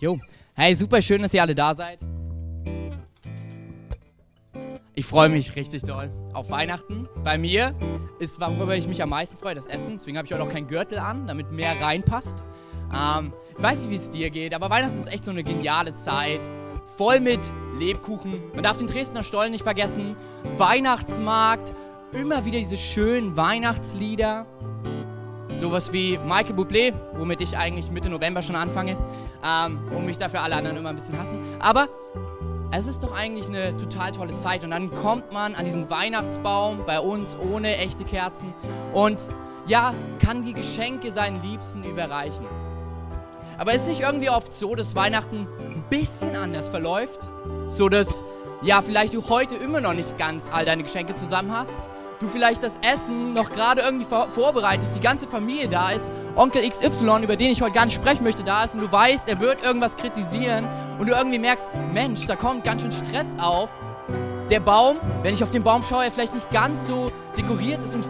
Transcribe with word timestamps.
Jo, 0.00 0.18
hey, 0.54 0.74
super 0.74 1.02
schön, 1.02 1.20
dass 1.20 1.34
ihr 1.34 1.42
alle 1.42 1.54
da 1.54 1.74
seid. 1.74 1.98
Ich 4.94 5.04
freue 5.04 5.28
mich 5.28 5.54
richtig 5.56 5.82
doll 5.82 6.10
auf 6.32 6.50
Weihnachten. 6.50 7.06
Bei 7.22 7.36
mir 7.36 7.74
ist, 8.18 8.40
worüber 8.40 8.74
ich 8.76 8.88
mich 8.88 9.02
am 9.02 9.10
meisten 9.10 9.36
freue, 9.36 9.54
das 9.54 9.66
Essen. 9.66 9.92
Deswegen 9.92 10.16
habe 10.16 10.26
ich 10.26 10.32
auch 10.32 10.38
noch 10.38 10.48
keinen 10.48 10.68
Gürtel 10.68 10.98
an, 10.98 11.26
damit 11.26 11.52
mehr 11.52 11.74
reinpasst. 11.82 12.42
Ähm, 12.94 13.34
ich 13.54 13.62
weiß 13.62 13.80
nicht, 13.80 13.90
wie 13.90 13.96
es 13.96 14.08
dir 14.08 14.30
geht, 14.30 14.54
aber 14.54 14.70
Weihnachten 14.70 14.98
ist 14.98 15.12
echt 15.12 15.26
so 15.26 15.32
eine 15.32 15.44
geniale 15.44 15.94
Zeit. 15.94 16.40
Voll 16.96 17.20
mit 17.20 17.40
Lebkuchen. 17.78 18.40
Man 18.54 18.62
darf 18.62 18.78
den 18.78 18.86
Dresdner 18.86 19.22
Stollen 19.22 19.52
nicht 19.52 19.64
vergessen. 19.64 20.16
Weihnachtsmarkt. 20.56 21.74
Immer 22.12 22.46
wieder 22.46 22.58
diese 22.58 22.78
schönen 22.78 23.36
Weihnachtslieder. 23.36 24.46
Sowas 25.60 25.92
wie 25.92 26.16
Michael 26.16 26.54
Bublé, 26.54 26.94
womit 27.12 27.42
ich 27.42 27.54
eigentlich 27.54 27.90
Mitte 27.90 28.08
November 28.08 28.40
schon 28.40 28.56
anfange, 28.56 28.96
ähm, 29.44 29.78
und 29.94 30.06
mich 30.06 30.16
dafür 30.16 30.40
alle 30.40 30.56
anderen 30.56 30.78
immer 30.78 30.88
ein 30.88 30.94
bisschen 30.94 31.18
hassen. 31.18 31.38
Aber 31.58 31.86
es 32.72 32.86
ist 32.86 33.02
doch 33.02 33.14
eigentlich 33.14 33.46
eine 33.46 33.76
total 33.76 34.10
tolle 34.12 34.34
Zeit. 34.36 34.64
Und 34.64 34.70
dann 34.70 34.90
kommt 34.90 35.32
man 35.34 35.54
an 35.54 35.66
diesen 35.66 35.90
Weihnachtsbaum 35.90 36.78
bei 36.86 36.98
uns 36.98 37.36
ohne 37.36 37.76
echte 37.76 38.04
Kerzen 38.04 38.54
und 38.94 39.20
ja, 39.66 39.92
kann 40.24 40.46
die 40.46 40.54
Geschenke 40.54 41.12
seinen 41.12 41.42
Liebsten 41.42 41.84
überreichen. 41.84 42.46
Aber 43.58 43.74
ist 43.74 43.86
nicht 43.86 44.00
irgendwie 44.00 44.30
oft 44.30 44.54
so, 44.54 44.74
dass 44.74 44.96
Weihnachten 44.96 45.46
ein 45.58 45.84
bisschen 45.90 46.36
anders 46.36 46.68
verläuft? 46.68 47.28
So 47.68 47.90
dass, 47.90 48.24
ja, 48.62 48.80
vielleicht 48.80 49.12
du 49.12 49.28
heute 49.28 49.56
immer 49.56 49.82
noch 49.82 49.92
nicht 49.92 50.16
ganz 50.16 50.48
all 50.50 50.64
deine 50.64 50.84
Geschenke 50.84 51.14
zusammen 51.14 51.52
hast? 51.52 51.90
Du 52.20 52.28
vielleicht 52.28 52.62
das 52.62 52.72
Essen 52.82 53.32
noch 53.32 53.50
gerade 53.50 53.80
irgendwie 53.80 54.04
vor 54.04 54.28
vorbereitest, 54.28 54.94
die 54.94 55.00
ganze 55.00 55.26
Familie 55.26 55.68
da 55.68 55.90
ist, 55.90 56.10
Onkel 56.36 56.68
XY, 56.68 57.22
über 57.22 57.36
den 57.36 57.50
ich 57.50 57.62
heute 57.62 57.72
gar 57.72 57.86
nicht 57.86 57.94
sprechen 57.94 58.22
möchte, 58.22 58.44
da 58.44 58.64
ist 58.64 58.74
und 58.74 58.82
du 58.82 58.92
weißt, 58.92 59.26
er 59.28 59.40
wird 59.40 59.62
irgendwas 59.64 59.96
kritisieren 59.96 60.66
und 60.98 61.08
du 61.08 61.14
irgendwie 61.14 61.38
merkst, 61.38 61.70
Mensch, 61.92 62.26
da 62.26 62.36
kommt 62.36 62.62
ganz 62.64 62.82
schön 62.82 62.92
Stress 62.92 63.34
auf. 63.38 63.70
Der 64.50 64.60
Baum, 64.60 64.98
wenn 65.22 65.32
ich 65.32 65.42
auf 65.42 65.50
den 65.50 65.62
Baum 65.62 65.82
schaue, 65.82 66.04
er 66.04 66.10
vielleicht 66.10 66.34
nicht 66.34 66.50
ganz 66.50 66.86
so 66.86 67.10
dekoriert 67.36 67.82
ist 67.84 67.94
und 67.94 68.04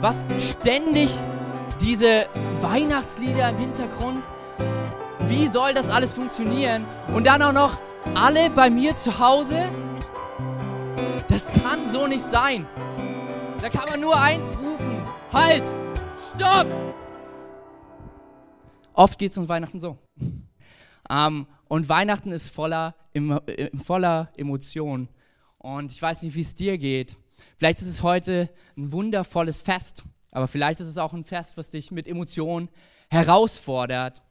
was 0.00 0.24
ständig 0.38 1.10
diese 1.80 2.26
Weihnachtslieder 2.60 3.48
im 3.48 3.56
Hintergrund. 3.56 4.24
Wie 5.28 5.48
soll 5.48 5.72
das 5.72 5.88
alles 5.88 6.12
funktionieren? 6.12 6.84
Und 7.14 7.26
dann 7.26 7.40
auch 7.42 7.52
noch 7.52 7.78
alle 8.14 8.50
bei 8.50 8.68
mir 8.68 8.96
zu 8.96 9.18
Hause? 9.18 9.56
Das 11.28 11.46
kann 11.46 11.90
so 11.90 12.06
nicht 12.06 12.24
sein. 12.24 12.66
Da 13.62 13.70
kann 13.70 13.88
man 13.88 14.00
nur 14.00 14.20
eins 14.20 14.58
rufen. 14.58 15.00
Halt! 15.32 15.62
Stopp! 16.34 16.66
Oft 18.92 19.16
geht 19.20 19.30
es 19.30 19.38
uns 19.38 19.48
Weihnachten 19.48 19.78
so. 19.78 19.98
Ähm, 21.08 21.46
und 21.68 21.88
Weihnachten 21.88 22.32
ist 22.32 22.48
voller, 22.48 22.96
äh, 23.12 23.70
voller 23.76 24.32
Emotionen. 24.36 25.08
Und 25.58 25.92
ich 25.92 26.02
weiß 26.02 26.22
nicht, 26.22 26.34
wie 26.34 26.40
es 26.40 26.56
dir 26.56 26.76
geht. 26.76 27.14
Vielleicht 27.56 27.80
ist 27.82 27.86
es 27.86 28.02
heute 28.02 28.50
ein 28.76 28.90
wundervolles 28.90 29.62
Fest, 29.62 30.02
aber 30.32 30.48
vielleicht 30.48 30.80
ist 30.80 30.88
es 30.88 30.98
auch 30.98 31.12
ein 31.12 31.24
Fest, 31.24 31.56
was 31.56 31.70
dich 31.70 31.92
mit 31.92 32.08
Emotionen 32.08 32.68
herausfordert. 33.10 34.22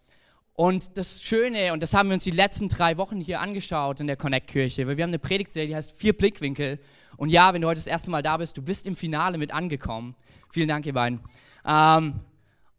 Und 0.56 0.98
das 0.98 1.24
Schöne, 1.24 1.72
und 1.72 1.82
das 1.82 1.94
haben 1.94 2.10
wir 2.10 2.16
uns 2.16 2.26
die 2.26 2.32
letzten 2.32 2.68
drei 2.68 2.98
Wochen 2.98 3.22
hier 3.22 3.40
angeschaut 3.40 4.02
in 4.02 4.08
der 4.08 4.18
Connect-Kirche, 4.18 4.88
weil 4.88 4.98
wir 4.98 5.04
haben 5.06 5.12
eine 5.12 5.20
Predigtserie, 5.20 5.70
die 5.70 5.76
heißt 5.78 5.94
Vier 5.94 6.12
Blickwinkel. 6.12 6.80
Und 7.22 7.30
ja, 7.30 7.54
wenn 7.54 7.62
du 7.62 7.68
heute 7.68 7.78
das 7.78 7.86
erste 7.86 8.10
Mal 8.10 8.24
da 8.24 8.38
bist, 8.38 8.58
du 8.58 8.64
bist 8.64 8.88
im 8.88 8.96
Finale 8.96 9.38
mit 9.38 9.54
angekommen. 9.54 10.16
Vielen 10.50 10.68
Dank, 10.68 10.88
ihr 10.88 10.94
beiden. 10.94 11.20
Ähm, 11.64 12.20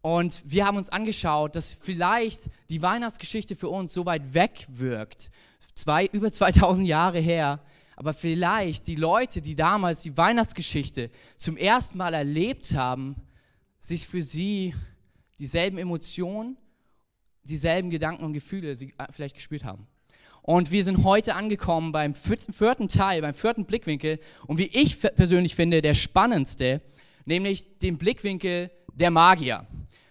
und 0.01 0.43
wir 0.43 0.67
haben 0.67 0.75
uns 0.75 0.89
angeschaut, 0.89 1.55
dass 1.55 1.71
vielleicht 1.71 2.49
die 2.69 2.81
Weihnachtsgeschichte 2.81 3.55
für 3.55 3.69
uns 3.69 3.93
so 3.93 4.05
weit 4.05 4.33
weg 4.33 4.67
wirkt, 4.67 5.31
zwei, 5.75 6.07
über 6.07 6.29
2000 6.33 6.85
Jahre 6.85 7.19
her, 7.19 7.61
aber 7.95 8.13
vielleicht 8.13 8.87
die 8.87 8.97
Leute, 8.97 9.41
die 9.41 9.55
damals 9.55 10.01
die 10.01 10.17
Weihnachtsgeschichte 10.17 11.09
zum 11.37 11.55
ersten 11.55 11.97
Mal 11.97 12.13
erlebt 12.13 12.73
haben, 12.73 13.15
sich 13.79 14.05
für 14.05 14.23
sie 14.23 14.75
dieselben 15.39 15.77
Emotionen, 15.77 16.57
dieselben 17.43 17.89
Gedanken 17.89 18.25
und 18.25 18.33
Gefühle 18.33 18.75
sie 18.75 18.93
äh, 18.97 19.05
vielleicht 19.09 19.35
gespürt 19.35 19.63
haben. 19.63 19.87
Und 20.45 20.71
wir 20.71 20.83
sind 20.83 21.05
heute 21.05 21.35
angekommen 21.35 21.93
beim 21.93 22.15
vierten 22.15 22.89
Teil, 22.89 23.21
beim 23.21 23.33
vierten 23.33 23.63
Blickwinkel 23.63 24.19
und 24.45 24.57
wie 24.57 24.67
ich 24.73 24.99
persönlich 24.99 25.55
finde, 25.55 25.81
der 25.81 25.93
spannendste, 25.93 26.81
nämlich 27.23 27.79
den 27.79 27.97
Blickwinkel 27.97 28.69
der 28.93 29.09
Magier. 29.09 29.65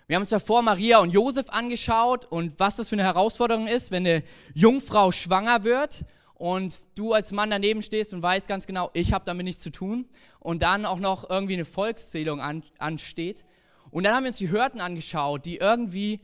Wir 0.07 0.17
haben 0.17 0.23
uns 0.23 0.31
davor 0.31 0.63
Maria 0.63 1.01
und 1.01 1.11
Josef 1.11 1.51
angeschaut 1.51 2.25
und 2.25 2.59
was 2.59 2.77
das 2.77 2.89
für 2.89 2.95
eine 2.95 3.05
Herausforderung 3.05 3.67
ist, 3.67 3.91
wenn 3.91 4.07
eine 4.07 4.23
Jungfrau 4.55 5.13
schwanger 5.13 5.65
wird 5.65 6.07
und 6.33 6.75
du 6.95 7.13
als 7.13 7.33
Mann 7.33 7.51
daneben 7.51 7.83
stehst 7.83 8.15
und 8.15 8.23
weißt 8.23 8.49
ganz 8.49 8.67
genau, 8.67 8.89
ich 8.95 9.13
habe 9.13 9.27
damit 9.27 9.45
nichts 9.45 9.61
zu 9.61 9.71
tun 9.71 10.07
und 10.41 10.63
dann 10.63 10.87
auch 10.87 10.99
noch 10.99 11.29
irgendwie 11.29 11.55
eine 11.55 11.67
Volkszählung 11.67 12.41
an, 12.41 12.63
ansteht. 12.79 13.45
Und 13.91 14.05
dann 14.05 14.15
haben 14.15 14.25
wir 14.25 14.31
uns 14.31 14.39
die 14.39 14.51
Hürden 14.51 14.81
angeschaut, 14.81 15.45
die 15.45 15.59
irgendwie, 15.59 16.21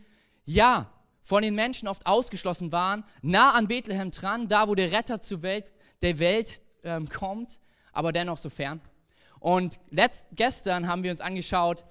ja, 0.46 0.90
von 1.28 1.42
den 1.42 1.54
Menschen 1.54 1.88
oft 1.88 2.06
ausgeschlossen 2.06 2.72
waren, 2.72 3.04
nah 3.20 3.50
an 3.50 3.68
Bethlehem 3.68 4.10
dran, 4.10 4.48
da 4.48 4.66
wo 4.66 4.74
der 4.74 4.92
Retter 4.92 5.20
zur 5.20 5.42
Welt, 5.42 5.74
der 6.00 6.18
Welt 6.18 6.62
ähm, 6.84 7.06
kommt, 7.06 7.60
aber 7.92 8.12
dennoch 8.12 8.38
so 8.38 8.48
fern. 8.48 8.80
Und 9.38 9.78
letzt, 9.90 10.26
gestern 10.32 10.88
haben 10.88 11.02
wir 11.02 11.10
uns 11.10 11.20
angeschaut, 11.20 11.84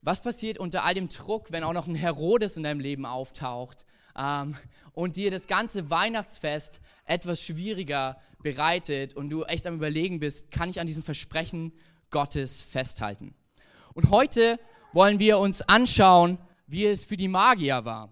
was 0.00 0.22
passiert 0.22 0.56
unter 0.56 0.84
all 0.84 0.94
dem 0.94 1.10
Druck, 1.10 1.52
wenn 1.52 1.64
auch 1.64 1.74
noch 1.74 1.86
ein 1.86 1.96
Herodes 1.96 2.56
in 2.56 2.62
deinem 2.62 2.80
Leben 2.80 3.04
auftaucht 3.04 3.84
ähm, 4.16 4.56
und 4.94 5.16
dir 5.16 5.30
das 5.30 5.46
ganze 5.46 5.90
Weihnachtsfest 5.90 6.80
etwas 7.04 7.42
schwieriger 7.42 8.18
bereitet 8.42 9.12
und 9.12 9.28
du 9.28 9.44
echt 9.44 9.66
am 9.66 9.74
Überlegen 9.74 10.18
bist, 10.18 10.50
kann 10.50 10.70
ich 10.70 10.80
an 10.80 10.86
diesem 10.86 11.02
Versprechen 11.02 11.74
Gottes 12.10 12.62
festhalten? 12.62 13.34
Und 13.92 14.08
heute 14.08 14.58
wollen 14.94 15.18
wir 15.18 15.40
uns 15.40 15.60
anschauen, 15.60 16.38
wie 16.66 16.86
es 16.86 17.04
für 17.04 17.18
die 17.18 17.28
Magier 17.28 17.84
war. 17.84 18.08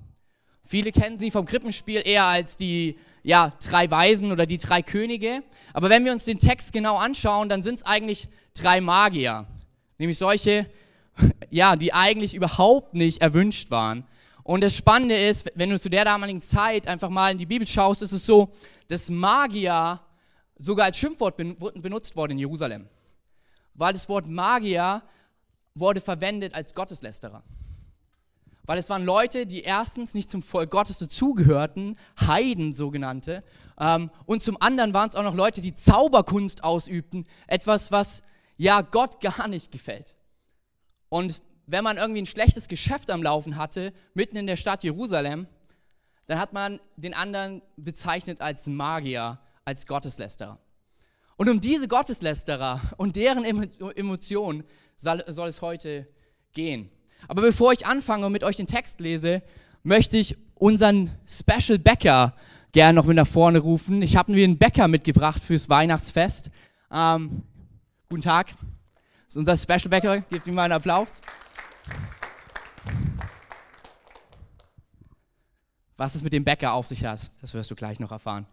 Viele 0.66 0.90
kennen 0.90 1.16
sie 1.16 1.30
vom 1.30 1.46
Krippenspiel 1.46 2.02
eher 2.04 2.24
als 2.24 2.56
die 2.56 2.98
ja, 3.22 3.52
drei 3.68 3.90
Weisen 3.90 4.32
oder 4.32 4.46
die 4.46 4.58
drei 4.58 4.82
Könige. 4.82 5.42
Aber 5.72 5.90
wenn 5.90 6.04
wir 6.04 6.12
uns 6.12 6.24
den 6.24 6.38
Text 6.38 6.72
genau 6.72 6.96
anschauen, 6.96 7.48
dann 7.48 7.62
sind 7.62 7.76
es 7.76 7.82
eigentlich 7.84 8.28
drei 8.52 8.80
Magier. 8.80 9.46
Nämlich 9.98 10.18
solche, 10.18 10.68
ja, 11.50 11.76
die 11.76 11.92
eigentlich 11.92 12.34
überhaupt 12.34 12.94
nicht 12.94 13.22
erwünscht 13.22 13.70
waren. 13.70 14.04
Und 14.42 14.62
das 14.62 14.76
Spannende 14.76 15.16
ist, 15.16 15.50
wenn 15.54 15.70
du 15.70 15.80
zu 15.80 15.88
der 15.88 16.04
damaligen 16.04 16.42
Zeit 16.42 16.86
einfach 16.86 17.10
mal 17.10 17.32
in 17.32 17.38
die 17.38 17.46
Bibel 17.46 17.66
schaust, 17.66 18.02
ist 18.02 18.12
es 18.12 18.26
so, 18.26 18.52
dass 18.88 19.08
Magier 19.08 20.00
sogar 20.58 20.86
als 20.86 20.98
Schimpfwort 20.98 21.36
benutzt 21.36 22.16
wurde 22.16 22.32
in 22.32 22.38
Jerusalem. 22.38 22.88
Weil 23.74 23.92
das 23.92 24.08
Wort 24.08 24.26
Magier 24.26 25.02
wurde 25.74 26.00
verwendet 26.00 26.54
als 26.54 26.74
Gotteslästerer. 26.74 27.42
Weil 28.66 28.78
es 28.78 28.90
waren 28.90 29.04
Leute, 29.04 29.46
die 29.46 29.62
erstens 29.62 30.12
nicht 30.14 30.30
zum 30.30 30.42
Volk 30.42 30.70
Gottes 30.70 30.98
dazugehörten, 30.98 31.96
Heiden 32.20 32.72
sogenannte, 32.72 33.42
ähm, 33.78 34.10
und 34.24 34.42
zum 34.42 34.60
anderen 34.60 34.94
waren 34.94 35.08
es 35.08 35.16
auch 35.16 35.22
noch 35.22 35.34
Leute, 35.34 35.60
die 35.60 35.74
Zauberkunst 35.74 36.64
ausübten, 36.64 37.26
etwas, 37.46 37.92
was 37.92 38.22
ja 38.56 38.80
Gott 38.80 39.20
gar 39.20 39.48
nicht 39.48 39.70
gefällt. 39.70 40.14
Und 41.08 41.42
wenn 41.66 41.84
man 41.84 41.98
irgendwie 41.98 42.22
ein 42.22 42.26
schlechtes 42.26 42.68
Geschäft 42.68 43.10
am 43.10 43.22
Laufen 43.22 43.56
hatte, 43.56 43.92
mitten 44.14 44.36
in 44.36 44.46
der 44.46 44.56
Stadt 44.56 44.82
Jerusalem, 44.84 45.46
dann 46.26 46.38
hat 46.38 46.52
man 46.52 46.80
den 46.96 47.14
anderen 47.14 47.62
bezeichnet 47.76 48.40
als 48.40 48.66
Magier, 48.66 49.38
als 49.64 49.86
Gotteslästerer. 49.86 50.58
Und 51.36 51.50
um 51.50 51.60
diese 51.60 51.86
Gotteslästerer 51.86 52.80
und 52.96 53.16
deren 53.16 53.44
Emotionen 53.44 54.64
soll, 54.96 55.22
soll 55.28 55.48
es 55.48 55.60
heute 55.60 56.08
gehen. 56.52 56.90
Aber 57.28 57.42
bevor 57.42 57.72
ich 57.72 57.86
anfange 57.86 58.26
und 58.26 58.32
mit 58.32 58.44
euch 58.44 58.56
den 58.56 58.66
Text 58.66 59.00
lese, 59.00 59.42
möchte 59.82 60.16
ich 60.16 60.36
unseren 60.54 61.10
Special 61.26 61.78
Bäcker 61.78 62.34
gerne 62.72 62.94
noch 62.94 63.06
mit 63.06 63.16
nach 63.16 63.26
vorne 63.26 63.58
rufen. 63.58 64.02
Ich 64.02 64.16
habe 64.16 64.32
mir 64.32 64.44
einen 64.44 64.58
Bäcker 64.58 64.88
mitgebracht 64.88 65.42
fürs 65.42 65.68
Weihnachtsfest. 65.68 66.50
Ähm, 66.90 67.42
guten 68.08 68.22
Tag. 68.22 68.48
Das 68.48 68.56
ist 69.28 69.36
unser 69.36 69.56
Special 69.56 69.88
Bäcker. 69.88 70.20
Gebt 70.20 70.46
ihm 70.46 70.54
mal 70.54 70.64
einen 70.64 70.72
Applaus. 70.72 71.20
Was 75.96 76.14
es 76.14 76.22
mit 76.22 76.32
dem 76.32 76.44
Bäcker 76.44 76.74
auf 76.74 76.86
sich 76.86 77.04
hat, 77.04 77.32
das 77.40 77.54
wirst 77.54 77.70
du 77.70 77.74
gleich 77.74 78.00
noch 78.00 78.12
erfahren. 78.12 78.46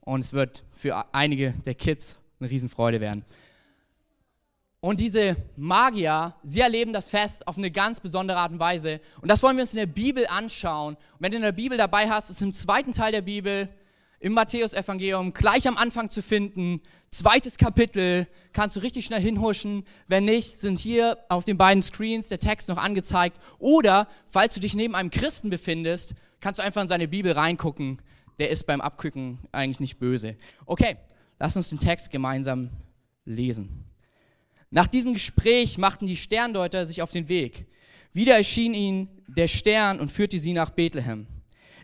Und 0.00 0.20
es 0.20 0.32
wird 0.32 0.64
für 0.70 1.06
einige 1.14 1.52
der 1.64 1.74
Kids 1.74 2.18
eine 2.38 2.50
Riesenfreude 2.50 3.00
werden. 3.00 3.24
Und 4.80 4.98
diese 4.98 5.36
Magier, 5.56 6.34
sie 6.42 6.60
erleben 6.60 6.94
das 6.94 7.10
Fest 7.10 7.46
auf 7.46 7.58
eine 7.58 7.70
ganz 7.70 8.00
besondere 8.00 8.38
Art 8.38 8.52
und 8.52 8.60
Weise. 8.60 9.00
Und 9.20 9.30
das 9.30 9.42
wollen 9.42 9.56
wir 9.56 9.62
uns 9.62 9.74
in 9.74 9.78
der 9.78 9.86
Bibel 9.86 10.26
anschauen. 10.26 10.94
Und 10.94 11.18
wenn 11.18 11.32
du 11.32 11.36
in 11.36 11.42
der 11.42 11.52
Bibel 11.52 11.76
dabei 11.76 12.08
hast, 12.08 12.30
ist 12.30 12.40
im 12.40 12.54
zweiten 12.54 12.94
Teil 12.94 13.12
der 13.12 13.20
Bibel, 13.20 13.68
im 14.20 14.32
Matthäusevangelium, 14.32 15.34
gleich 15.34 15.68
am 15.68 15.76
Anfang 15.76 16.08
zu 16.08 16.22
finden. 16.22 16.80
Zweites 17.10 17.58
Kapitel, 17.58 18.26
kannst 18.52 18.76
du 18.76 18.80
richtig 18.80 19.04
schnell 19.04 19.20
hinhuschen. 19.20 19.84
Wenn 20.08 20.24
nicht, 20.24 20.60
sind 20.60 20.78
hier 20.78 21.18
auf 21.28 21.44
den 21.44 21.58
beiden 21.58 21.82
Screens 21.82 22.28
der 22.28 22.38
Text 22.38 22.68
noch 22.68 22.78
angezeigt. 22.78 23.38
Oder, 23.58 24.08
falls 24.26 24.54
du 24.54 24.60
dich 24.60 24.74
neben 24.74 24.94
einem 24.94 25.10
Christen 25.10 25.50
befindest, 25.50 26.14
kannst 26.40 26.58
du 26.58 26.62
einfach 26.62 26.80
in 26.82 26.88
seine 26.88 27.08
Bibel 27.08 27.32
reingucken. 27.32 28.00
Der 28.38 28.48
ist 28.48 28.66
beim 28.66 28.80
Abgucken 28.80 29.40
eigentlich 29.52 29.80
nicht 29.80 29.98
böse. 29.98 30.36
Okay, 30.64 30.96
lass 31.38 31.56
uns 31.56 31.68
den 31.68 31.80
Text 31.80 32.10
gemeinsam 32.10 32.70
lesen. 33.26 33.89
Nach 34.70 34.86
diesem 34.86 35.14
Gespräch 35.14 35.78
machten 35.78 36.06
die 36.06 36.16
Sterndeuter 36.16 36.86
sich 36.86 37.02
auf 37.02 37.10
den 37.10 37.28
Weg. 37.28 37.66
Wieder 38.12 38.36
erschien 38.36 38.72
ihnen 38.72 39.08
der 39.26 39.48
Stern 39.48 39.98
und 39.98 40.10
führte 40.10 40.38
sie 40.38 40.52
nach 40.52 40.70
Bethlehem. 40.70 41.26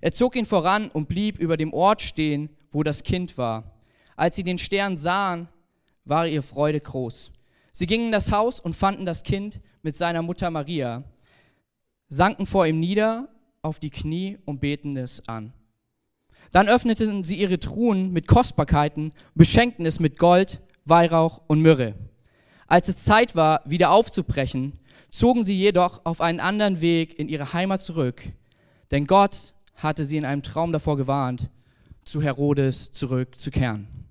Er 0.01 0.13
zog 0.13 0.37
ihn 0.37 0.47
voran 0.47 0.89
und 0.91 1.09
blieb 1.09 1.39
über 1.39 1.57
dem 1.57 1.73
Ort 1.73 2.03
stehen, 2.03 2.49
wo 2.71 2.83
das 2.83 3.03
Kind 3.03 3.37
war. 3.39 3.77
Als 4.15 4.37
sie 4.37 4.45
den 4.45 4.59
Stern 4.59 4.97
sahen, 4.97 5.49
war 6.05 6.29
ihre 6.29 6.43
Freude 6.43 6.81
groß. 6.81 7.33
Sie 7.73 7.87
gingen 7.87 8.07
in 8.07 8.13
das 8.13 8.31
Haus 8.31 8.61
und 8.61 8.75
fanden 8.75 9.05
das 9.05 9.23
Kind 9.23 9.61
mit 9.83 9.97
seiner 9.97 10.23
Mutter 10.23 10.51
Maria, 10.51 11.05
sanken 12.09 12.47
vor 12.47 12.67
ihm 12.67 12.79
nieder 12.81 13.29
auf 13.63 13.81
die 13.81 13.91
Knie 13.91 14.39
und 14.45 14.61
beten 14.61 14.97
es 14.97 15.29
an. 15.29 15.53
Dann 16.53 16.69
öffneten 16.69 17.25
sie 17.25 17.37
ihre 17.37 17.59
Truhen 17.59 18.13
mit 18.13 18.29
Kostbarkeiten, 18.29 19.11
beschenkten 19.35 19.85
es 19.85 19.99
mit 19.99 20.19
Gold, 20.19 20.61
Weihrauch 20.85 21.43
und 21.49 21.61
Myrrhe. 21.61 21.97
Als 22.67 22.89
es 22.89 23.05
Zeit 23.05 23.37
war, 23.37 23.61
wieder 23.65 23.91
aufzubrechen, 23.91 24.73
zogen 25.11 25.45
sie 25.45 25.57
jedoch 25.57 26.01
auf 26.05 26.21
einen 26.21 26.41
anderen 26.41 26.81
Weg 26.81 27.19
in 27.19 27.29
ihre 27.29 27.53
Heimat 27.53 27.83
zurück, 27.83 28.23
denn 28.91 29.07
Gott 29.07 29.55
hatte 29.77 30.05
sie 30.05 30.17
in 30.17 30.25
einem 30.25 30.43
Traum 30.43 30.73
davor 30.73 30.97
gewarnt, 30.97 31.49
zu 32.05 32.23
Herodes 32.23 32.93
zurückzukehren. 32.93 34.06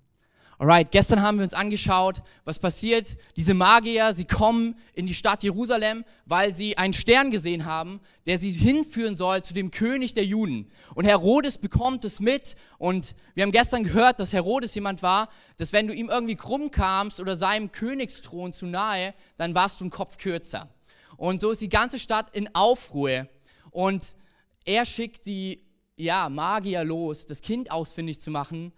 Alright, 0.58 0.92
gestern 0.92 1.22
haben 1.22 1.38
wir 1.38 1.44
uns 1.44 1.54
angeschaut, 1.54 2.22
was 2.46 2.60
passiert. 2.60 3.18
Diese 3.36 3.54
Magier, 3.54 4.14
sie 4.14 4.24
kommen 4.24 4.78
in 4.94 5.06
die 5.06 5.14
Stadt 5.14 5.44
Jerusalem, 5.44 6.06
weil 6.26 6.54
sie 6.54 6.78
einen 6.78 6.94
Stern 6.94 7.30
gesehen 7.30 7.66
haben, 7.66 8.00
der 8.26 8.40
sie 8.40 8.52
hinführen 8.52 9.18
soll 9.18 9.44
zu 9.44 9.54
dem 9.54 9.70
König 9.70 10.14
der 10.14 10.24
Juden. 10.24 10.72
Und 10.94 11.04
Herodes 11.04 11.58
bekommt 11.58 12.06
es 12.06 12.22
mit. 12.22 12.56
Und 12.78 13.16
wir 13.34 13.44
haben 13.44 13.52
gestern 13.52 13.84
gehört, 13.84 14.22
dass 14.22 14.32
Herodes 14.32 14.74
jemand 14.76 15.04
war, 15.04 15.28
dass 15.58 15.74
wenn 15.74 15.88
du 15.88 15.94
ihm 15.94 16.10
irgendwie 16.10 16.38
krumm 16.38 16.72
kamst 16.72 17.20
oder 17.20 17.36
seinem 17.36 17.74
Königsthron 17.74 18.54
zu 18.54 18.66
nahe, 18.66 19.14
dann 19.38 19.56
warst 19.56 19.82
du 19.82 19.86
ein 19.86 19.90
Kopf 19.90 20.18
kürzer. 20.18 20.70
Und 21.18 21.42
so 21.42 21.52
ist 21.52 21.62
die 21.62 21.70
ganze 21.70 22.00
Stadt 22.00 22.34
in 22.34 22.56
Aufruhr. 22.56 23.28
Und 23.72 24.16
er 24.64 24.86
schickt 24.86 25.26
die 25.26 25.66
ja, 25.98 26.30
Magier 26.30 26.86
los, 26.86 27.26
das 27.26 27.42
Kind 27.42 27.72
ausfindig 27.72 28.22
zu 28.22 28.32
machen, 28.32 28.72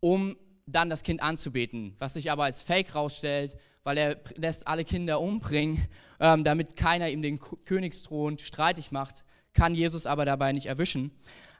um 0.00 0.36
dann 0.72 0.90
das 0.90 1.02
Kind 1.02 1.22
anzubeten, 1.22 1.94
was 1.98 2.14
sich 2.14 2.30
aber 2.30 2.44
als 2.44 2.62
Fake 2.62 2.94
rausstellt, 2.94 3.56
weil 3.84 3.96
er 3.98 4.16
lässt 4.36 4.66
alle 4.66 4.84
Kinder 4.84 5.20
umbringen, 5.20 5.86
ähm, 6.20 6.44
damit 6.44 6.76
keiner 6.76 7.08
ihm 7.08 7.22
den 7.22 7.38
Königsthron 7.38 8.38
streitig 8.38 8.92
macht, 8.92 9.24
kann 9.54 9.74
Jesus 9.74 10.06
aber 10.06 10.24
dabei 10.24 10.52
nicht 10.52 10.66
erwischen. 10.66 11.10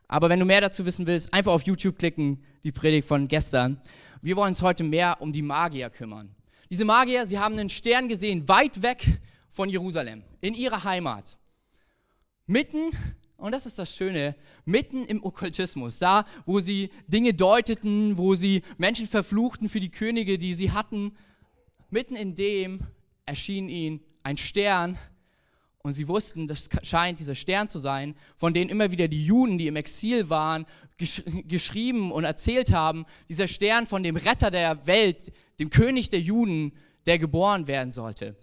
Aber 0.09 0.29
wenn 0.29 0.41
du 0.41 0.47
mehr 0.47 0.61
dazu 0.61 0.87
wissen 0.87 1.07
willst, 1.07 1.33
einfach 1.35 1.53
auf 1.53 1.65
YouTube 1.65 1.99
klicken, 1.99 2.43
die 2.65 2.73
Predigt 2.73 3.07
von 3.07 3.29
gestern. 3.29 3.81
Wir 4.23 4.37
wollen 4.37 4.49
uns 4.49 4.63
heute 4.63 4.83
mehr 4.85 5.21
um 5.21 5.33
die 5.33 5.43
Magier 5.43 5.91
kümmern. 5.91 6.35
Diese 6.71 6.85
Magier, 6.85 7.27
sie 7.27 7.39
haben 7.39 7.59
einen 7.59 7.69
Stern 7.69 8.09
gesehen, 8.09 8.49
weit 8.49 8.83
weg 8.83 9.07
von 9.51 9.69
Jerusalem, 9.69 10.23
in 10.41 10.55
ihrer 10.55 10.85
Heimat. 10.85 11.37
Mitten 12.47 12.91
und 13.38 13.52
das 13.52 13.67
ist 13.67 13.79
das 13.79 13.94
Schöne, 13.94 14.35
mitten 14.64 15.05
im 15.05 15.25
Okkultismus, 15.25 15.99
da 15.99 16.26
wo 16.44 16.58
sie 16.61 16.90
Dinge 17.06 17.32
deuteten, 17.32 18.19
wo 18.19 18.35
sie 18.35 18.62
Menschen 18.76 19.06
verfluchten 19.06 19.69
für 19.69 19.81
die 19.81 19.90
Könige, 19.90 20.38
die 20.38 20.55
sie 20.55 20.73
hatten, 20.73 21.17
mitten 21.88 22.17
in 22.17 22.35
dem 22.35 22.81
erschien 23.25 23.69
ihnen 23.69 24.00
ein 24.25 24.37
Stern 24.37 24.99
und 25.82 25.93
sie 25.93 26.08
wussten, 26.08 26.49
das 26.49 26.69
scheint 26.82 27.20
dieser 27.20 27.37
Stern 27.37 27.69
zu 27.69 27.79
sein, 27.79 28.17
von 28.37 28.52
dem 28.52 28.69
immer 28.69 28.90
wieder 28.90 29.06
die 29.06 29.25
Juden, 29.25 29.56
die 29.56 29.69
im 29.69 29.76
Exil 29.76 30.29
waren, 30.29 30.67
gesch 30.96 31.23
geschrieben 31.46 32.11
und 32.11 32.25
erzählt 32.25 32.73
haben, 32.73 33.06
dieser 33.29 33.46
Stern 33.46 33.87
von 33.87 34.02
dem 34.02 34.17
Retter 34.17 34.50
der 34.50 34.85
Welt, 34.88 35.32
dem 35.61 35.70
König 35.70 36.11
der 36.11 36.20
Juden, 36.20 36.73
der 37.06 37.20
geboren 37.20 37.69
werden 37.69 37.93
sollte. 37.93 38.35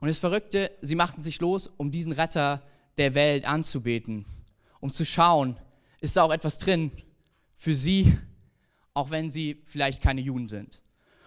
Und 0.00 0.08
das 0.08 0.18
Verrückte, 0.18 0.70
sie 0.82 0.94
machten 0.94 1.22
sich 1.22 1.40
los, 1.40 1.68
um 1.78 1.90
diesen 1.90 2.12
Retter 2.12 2.60
zu 2.60 2.77
der 2.98 3.14
Welt 3.14 3.46
anzubeten, 3.46 4.26
um 4.80 4.92
zu 4.92 5.04
schauen, 5.04 5.58
ist 6.00 6.16
da 6.16 6.22
auch 6.22 6.32
etwas 6.32 6.58
drin 6.58 6.92
für 7.56 7.74
sie, 7.74 8.16
auch 8.94 9.10
wenn 9.10 9.30
sie 9.30 9.62
vielleicht 9.64 10.02
keine 10.02 10.20
Juden 10.20 10.48
sind. 10.48 10.80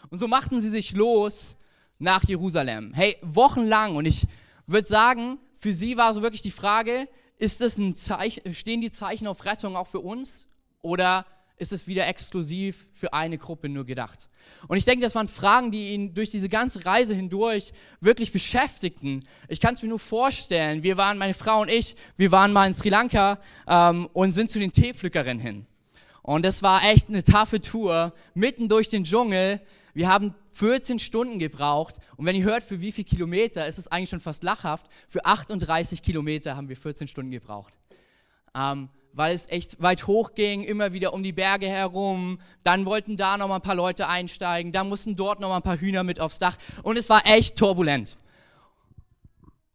Und 0.10 0.20
so 0.20 0.28
machten 0.28 0.60
sie 0.60 0.70
sich 0.70 0.94
los 0.94 1.58
nach 2.00 2.24
Jerusalem. 2.24 2.94
Hey, 2.94 3.18
wochenlang. 3.22 3.96
Und 3.96 4.06
ich 4.06 4.28
würde 4.68 4.88
sagen, 4.88 5.40
für 5.54 5.74
sie 5.74 5.98
war 5.98 6.14
so 6.14 6.22
wirklich 6.22 6.42
die 6.42 6.52
Frage, 6.52 7.08
ist 7.38 7.62
das 7.62 7.78
ein 7.78 7.96
Zeichen, 7.96 8.54
stehen 8.54 8.82
die 8.82 8.92
Zeichen 8.92 9.28
auf 9.28 9.46
Rettung 9.46 9.76
auch 9.76 9.88
für 9.88 10.00
uns? 10.00 10.48
Oder 10.82 11.26
ist 11.62 11.72
es 11.72 11.86
wieder 11.86 12.08
exklusiv 12.08 12.88
für 12.92 13.14
eine 13.14 13.38
Gruppe 13.38 13.70
nur 13.70 13.86
gedacht? 13.86 14.30
Und 14.68 14.78
ich 14.78 14.86
denke, 14.86 15.04
das 15.04 15.14
waren 15.14 15.28
Fragen, 15.28 15.72
die 15.72 15.94
ihn 15.94 16.16
durch 16.16 16.32
diese 16.32 16.50
ganze 16.50 16.84
Reise 16.88 17.14
hindurch 17.14 17.72
wirklich 18.00 18.32
beschäftigten. 18.32 19.24
Ich 19.48 19.62
kann 19.62 19.76
es 19.76 19.84
mir 19.84 19.90
nur 19.90 20.00
vorstellen, 20.00 20.82
wir 20.82 20.98
waren, 20.98 21.20
meine 21.20 21.36
Frau 21.36 21.62
und 21.62 21.70
ich, 21.70 21.96
wir 22.18 22.32
waren 22.32 22.52
mal 22.52 22.66
in 22.66 22.74
Sri 22.74 22.90
Lanka 22.90 23.40
ähm, 23.68 24.10
und 24.12 24.34
sind 24.34 24.50
zu 24.50 24.58
den 24.58 24.72
Teepflückerinnen 24.72 25.40
hin. 25.40 25.68
Und 26.24 26.44
das 26.48 26.64
war 26.64 26.84
echt 26.84 27.10
eine 27.10 27.24
taffe 27.24 27.62
Tour, 27.62 28.12
mitten 28.34 28.68
durch 28.68 28.90
den 28.90 29.04
Dschungel. 29.04 29.62
Wir 29.94 30.10
haben 30.10 30.34
14 30.54 30.98
Stunden 30.98 31.38
gebraucht. 31.38 32.00
Und 32.18 32.26
wenn 32.26 32.36
ihr 32.36 32.44
hört, 32.44 32.64
für 32.64 32.82
wie 32.82 32.92
viele 32.92 33.06
Kilometer, 33.06 33.68
ist 33.68 33.78
es 33.78 33.88
eigentlich 33.88 34.10
schon 34.10 34.20
fast 34.20 34.44
lachhaft. 34.44 34.88
Für 35.08 35.26
38 35.26 36.02
Kilometer 36.02 36.56
haben 36.56 36.70
wir 36.70 36.78
14 36.78 37.08
Stunden 37.08 37.30
gebraucht. 37.30 37.78
Ähm, 38.56 38.90
weil 39.14 39.34
es 39.34 39.50
echt 39.50 39.82
weit 39.82 40.08
hoch 40.08 40.34
ging, 40.34 40.64
immer 40.64 40.94
wieder 40.94 41.14
um 41.14 41.24
die 41.24 41.34
Berge 41.34 41.68
herum. 41.68 42.40
Dann 42.64 42.86
wollten 42.86 43.18
da 43.18 43.38
noch 43.38 43.48
mal 43.48 43.56
ein 43.56 43.62
paar 43.62 43.76
Leute 43.76 44.08
einsteigen, 44.08 44.72
dann 44.72 44.90
mussten 44.90 45.16
dort 45.16 45.40
noch 45.40 45.50
mal 45.50 45.58
ein 45.58 45.62
paar 45.62 45.80
Hühner 45.80 46.04
mit 46.04 46.20
aufs 46.20 46.40
Dach 46.40 46.58
und 46.84 46.98
es 46.98 47.10
war 47.10 47.26
echt 47.26 47.58
turbulent. 47.58 48.18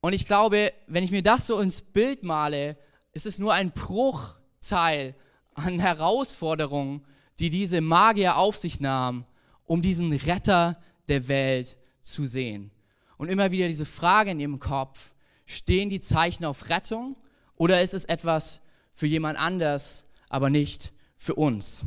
Und 0.00 0.12
ich 0.12 0.26
glaube, 0.26 0.72
wenn 0.86 1.02
ich 1.02 1.10
mir 1.10 1.22
das 1.22 1.46
so 1.46 1.58
ins 1.60 1.82
Bild 1.82 2.22
male, 2.22 2.76
ist 3.12 3.26
es 3.26 3.38
nur 3.38 3.54
ein 3.54 3.72
Bruchteil 3.72 5.14
an 5.54 5.80
Herausforderungen, 5.80 7.04
die 7.38 7.50
diese 7.50 7.80
Magier 7.80 8.36
auf 8.36 8.56
sich 8.56 8.78
nahmen, 8.80 9.26
um 9.64 9.82
diesen 9.82 10.12
Retter 10.12 10.80
der 11.08 11.28
Welt 11.28 11.76
zu 12.00 12.26
sehen. 12.26 12.70
Und 13.18 13.30
immer 13.30 13.50
wieder 13.50 13.68
diese 13.68 13.86
Frage 13.86 14.30
in 14.30 14.40
ihrem 14.40 14.58
Kopf, 14.58 15.14
stehen 15.46 15.88
die 15.88 16.00
Zeichen 16.00 16.44
auf 16.44 16.68
Rettung 16.68 17.16
oder 17.56 17.80
ist 17.82 17.94
es 17.94 18.04
etwas 18.04 18.60
für 18.96 19.06
jemand 19.06 19.38
anders, 19.38 20.06
aber 20.28 20.50
nicht 20.50 20.93
für 21.19 21.34
uns. 21.34 21.84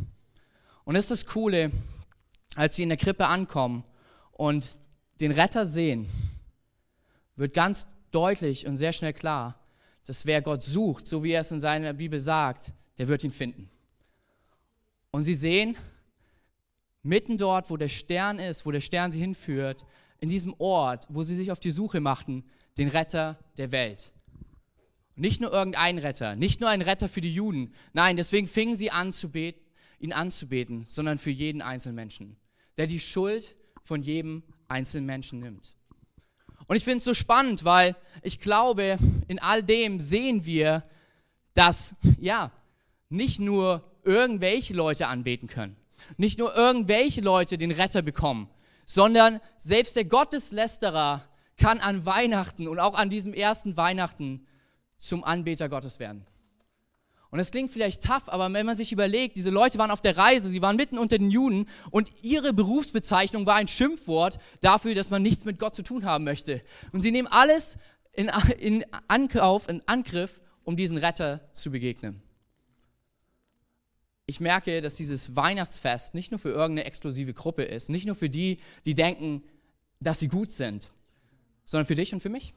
Und 0.85 0.93
das 0.93 1.05
ist 1.05 1.11
das 1.11 1.25
Coole, 1.25 1.71
als 2.55 2.75
sie 2.75 2.83
in 2.83 2.89
der 2.89 2.97
Krippe 2.97 3.27
ankommen 3.27 3.83
und 4.31 4.65
den 5.19 5.31
Retter 5.31 5.65
sehen, 5.65 6.07
wird 7.35 7.53
ganz 7.53 7.87
deutlich 8.11 8.65
und 8.67 8.77
sehr 8.77 8.93
schnell 8.93 9.13
klar, 9.13 9.59
dass 10.05 10.25
wer 10.25 10.41
Gott 10.41 10.63
sucht, 10.63 11.07
so 11.07 11.23
wie 11.23 11.31
er 11.31 11.41
es 11.41 11.51
in 11.51 11.59
seiner 11.59 11.93
Bibel 11.93 12.21
sagt, 12.21 12.73
der 12.97 13.07
wird 13.07 13.23
ihn 13.23 13.31
finden. 13.31 13.69
Und 15.11 15.23
sie 15.23 15.35
sehen, 15.35 15.75
mitten 17.01 17.37
dort, 17.37 17.69
wo 17.69 17.77
der 17.77 17.89
Stern 17.89 18.37
ist, 18.37 18.65
wo 18.65 18.71
der 18.71 18.81
Stern 18.81 19.11
sie 19.11 19.19
hinführt, 19.19 19.83
in 20.19 20.29
diesem 20.29 20.53
Ort, 20.59 21.07
wo 21.09 21.23
sie 21.23 21.35
sich 21.35 21.51
auf 21.51 21.59
die 21.59 21.71
Suche 21.71 22.01
machten, 22.01 22.43
den 22.77 22.89
Retter 22.89 23.39
der 23.57 23.71
Welt. 23.71 24.11
Nicht 25.19 25.41
nur 25.41 25.51
irgendein 25.51 25.97
Retter, 25.97 26.37
nicht 26.37 26.61
nur 26.61 26.69
ein 26.69 26.81
Retter 26.81 27.09
für 27.09 27.19
die 27.19 27.33
Juden. 27.33 27.73
Nein, 27.91 28.15
deswegen 28.15 28.47
fingen 28.47 28.77
sie 28.77 28.89
an, 28.89 29.11
zu 29.11 29.29
beten, 29.29 29.59
ihn 29.99 30.13
anzubeten, 30.13 30.85
sondern 30.87 31.17
für 31.17 31.29
jeden 31.29 31.61
einzelnen 31.61 31.95
Menschen, 31.95 32.37
der 32.77 32.87
die 32.87 33.01
Schuld 33.01 33.57
von 33.83 34.01
jedem 34.01 34.43
einzelnen 34.69 35.05
Menschen 35.05 35.41
nimmt. 35.41 35.75
Und 36.67 36.77
ich 36.77 36.85
finde 36.85 36.99
es 36.99 37.03
so 37.03 37.13
spannend, 37.13 37.65
weil 37.65 37.97
ich 38.21 38.39
glaube, 38.39 38.97
in 39.27 39.39
all 39.39 39.61
dem 39.61 39.99
sehen 39.99 40.45
wir, 40.45 40.83
dass, 41.53 41.95
ja, 42.17 42.53
nicht 43.09 43.41
nur 43.41 43.83
irgendwelche 44.05 44.73
Leute 44.73 45.07
anbeten 45.07 45.49
können, 45.49 45.75
nicht 46.15 46.39
nur 46.39 46.55
irgendwelche 46.55 47.19
Leute 47.19 47.57
den 47.57 47.71
Retter 47.71 48.01
bekommen, 48.01 48.49
sondern 48.85 49.41
selbst 49.57 49.97
der 49.97 50.05
Gotteslästerer 50.05 51.27
kann 51.57 51.79
an 51.79 52.05
Weihnachten 52.05 52.69
und 52.69 52.79
auch 52.79 52.93
an 52.93 53.09
diesem 53.09 53.33
ersten 53.33 53.75
Weihnachten 53.75 54.45
zum 54.99 55.23
Anbeter 55.23 55.69
Gottes 55.69 55.97
werden. 55.99 56.25
Und 57.31 57.37
das 57.37 57.51
klingt 57.51 57.71
vielleicht 57.71 58.03
tough, 58.03 58.27
aber 58.27 58.51
wenn 58.51 58.65
man 58.65 58.75
sich 58.75 58.91
überlegt, 58.91 59.37
diese 59.37 59.51
Leute 59.51 59.77
waren 59.77 59.91
auf 59.91 60.01
der 60.01 60.17
Reise, 60.17 60.49
sie 60.49 60.61
waren 60.61 60.75
mitten 60.75 60.97
unter 60.97 61.17
den 61.17 61.29
Juden 61.29 61.67
und 61.91 62.11
ihre 62.23 62.53
Berufsbezeichnung 62.53 63.45
war 63.45 63.55
ein 63.55 63.67
Schimpfwort 63.67 64.39
dafür, 64.61 64.95
dass 64.95 65.11
man 65.11 65.21
nichts 65.21 65.45
mit 65.45 65.59
Gott 65.59 65.75
zu 65.75 65.83
tun 65.83 66.05
haben 66.05 66.23
möchte. 66.23 66.61
Und 66.91 67.03
sie 67.03 67.11
nehmen 67.11 67.27
alles 67.27 67.77
in, 68.13 68.31
in 68.57 68.83
Ankauf, 69.07 69.69
in 69.69 69.83
Angriff, 69.85 70.41
um 70.63 70.75
diesen 70.75 70.97
Retter 70.97 71.41
zu 71.53 71.69
begegnen. 71.69 72.21
Ich 74.25 74.39
merke, 74.39 74.81
dass 74.81 74.95
dieses 74.95 75.35
Weihnachtsfest 75.35 76.15
nicht 76.15 76.31
nur 76.31 76.39
für 76.39 76.49
irgendeine 76.49 76.85
exklusive 76.85 77.33
Gruppe 77.33 77.63
ist, 77.63 77.89
nicht 77.89 78.05
nur 78.05 78.15
für 78.15 78.29
die, 78.29 78.59
die 78.85 78.95
denken, 78.95 79.43
dass 79.99 80.19
sie 80.19 80.27
gut 80.27 80.51
sind, 80.51 80.91
sondern 81.65 81.85
für 81.85 81.95
dich 81.95 82.13
und 82.13 82.21
für 82.21 82.29
mich. 82.29 82.53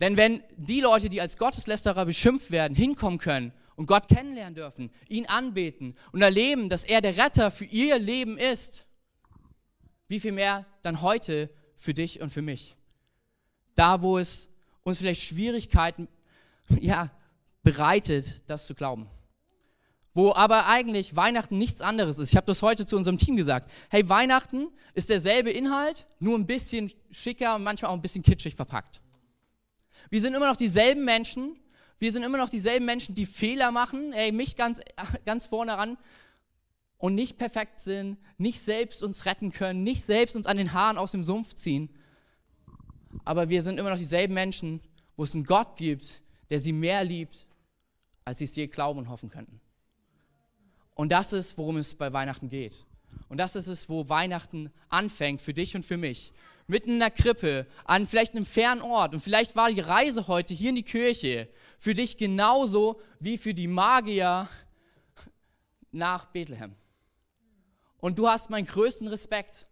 Denn 0.00 0.16
wenn 0.16 0.42
die 0.56 0.80
Leute, 0.80 1.08
die 1.08 1.20
als 1.20 1.38
Gotteslästerer 1.38 2.04
beschimpft 2.04 2.50
werden, 2.50 2.74
hinkommen 2.74 3.18
können 3.18 3.52
und 3.76 3.86
Gott 3.86 4.08
kennenlernen 4.08 4.54
dürfen, 4.54 4.90
ihn 5.08 5.26
anbeten 5.26 5.96
und 6.12 6.22
erleben, 6.22 6.68
dass 6.68 6.84
er 6.84 7.00
der 7.00 7.16
Retter 7.16 7.50
für 7.50 7.64
ihr 7.64 7.98
Leben 7.98 8.36
ist, 8.36 8.84
wie 10.08 10.20
viel 10.20 10.32
mehr 10.32 10.66
dann 10.82 11.02
heute 11.02 11.50
für 11.76 11.94
dich 11.94 12.20
und 12.20 12.30
für 12.30 12.42
mich? 12.42 12.76
Da, 13.74 14.02
wo 14.02 14.18
es 14.18 14.48
uns 14.82 14.98
vielleicht 14.98 15.22
Schwierigkeiten 15.22 16.08
ja, 16.80 17.10
bereitet, 17.62 18.42
das 18.46 18.66
zu 18.66 18.74
glauben. 18.74 19.08
Wo 20.14 20.32
aber 20.32 20.66
eigentlich 20.66 21.16
Weihnachten 21.16 21.58
nichts 21.58 21.82
anderes 21.82 22.18
ist. 22.18 22.30
Ich 22.30 22.36
habe 22.36 22.46
das 22.46 22.62
heute 22.62 22.86
zu 22.86 22.96
unserem 22.96 23.18
Team 23.18 23.36
gesagt. 23.36 23.70
Hey, 23.90 24.08
Weihnachten 24.08 24.68
ist 24.94 25.10
derselbe 25.10 25.50
Inhalt, 25.50 26.06
nur 26.20 26.38
ein 26.38 26.46
bisschen 26.46 26.90
schicker 27.10 27.56
und 27.56 27.64
manchmal 27.64 27.90
auch 27.90 27.94
ein 27.96 28.02
bisschen 28.02 28.22
kitschig 28.22 28.54
verpackt. 28.54 29.00
Wir 30.10 30.20
sind 30.20 30.34
immer 30.34 30.48
noch 30.48 30.56
dieselben 30.56 31.04
Menschen. 31.04 31.56
Wir 31.98 32.12
sind 32.12 32.22
immer 32.22 32.38
noch 32.38 32.50
dieselben 32.50 32.84
Menschen, 32.84 33.14
die 33.14 33.26
Fehler 33.26 33.70
machen. 33.70 34.12
Ey, 34.12 34.32
mich 34.32 34.56
ganz, 34.56 34.80
ganz 35.24 35.46
vorne 35.46 35.76
ran. 35.76 35.96
Und 36.98 37.14
nicht 37.14 37.36
perfekt 37.36 37.80
sind, 37.80 38.18
nicht 38.38 38.60
selbst 38.62 39.02
uns 39.02 39.26
retten 39.26 39.52
können, 39.52 39.84
nicht 39.84 40.04
selbst 40.04 40.34
uns 40.34 40.46
an 40.46 40.56
den 40.56 40.72
Haaren 40.72 40.96
aus 40.96 41.12
dem 41.12 41.24
Sumpf 41.24 41.54
ziehen. 41.54 41.90
Aber 43.24 43.48
wir 43.48 43.62
sind 43.62 43.78
immer 43.78 43.90
noch 43.90 43.98
dieselben 43.98 44.34
Menschen, 44.34 44.80
wo 45.16 45.24
es 45.24 45.34
einen 45.34 45.44
Gott 45.44 45.76
gibt, 45.76 46.22
der 46.48 46.60
sie 46.60 46.72
mehr 46.72 47.04
liebt, 47.04 47.46
als 48.24 48.38
sie 48.38 48.44
es 48.44 48.56
je 48.56 48.66
glauben 48.66 49.00
und 49.00 49.08
hoffen 49.08 49.28
könnten. 49.28 49.60
Und 50.94 51.12
das 51.12 51.32
ist, 51.32 51.58
worum 51.58 51.76
es 51.76 51.94
bei 51.94 52.12
Weihnachten 52.12 52.48
geht. 52.48 52.86
Und 53.28 53.38
das 53.38 53.56
ist 53.56 53.66
es, 53.66 53.88
wo 53.88 54.08
Weihnachten 54.08 54.70
anfängt 54.88 55.40
für 55.40 55.52
dich 55.52 55.76
und 55.76 55.84
für 55.84 55.96
mich. 55.96 56.32
Mitten 56.66 56.90
in 56.90 56.98
der 56.98 57.10
Krippe, 57.10 57.66
an 57.84 58.06
vielleicht 58.06 58.34
einem 58.34 58.44
fernen 58.44 58.82
Ort. 58.82 59.14
Und 59.14 59.20
vielleicht 59.20 59.54
war 59.54 59.70
die 59.70 59.80
Reise 59.80 60.26
heute 60.26 60.52
hier 60.52 60.70
in 60.70 60.76
die 60.76 60.82
Kirche 60.82 61.48
für 61.78 61.94
dich 61.94 62.16
genauso 62.16 63.00
wie 63.20 63.38
für 63.38 63.54
die 63.54 63.68
Magier 63.68 64.48
nach 65.92 66.26
Bethlehem. 66.26 66.74
Und 67.98 68.18
du 68.18 68.28
hast 68.28 68.50
meinen 68.50 68.66
größten 68.66 69.08
Respekt. 69.08 69.68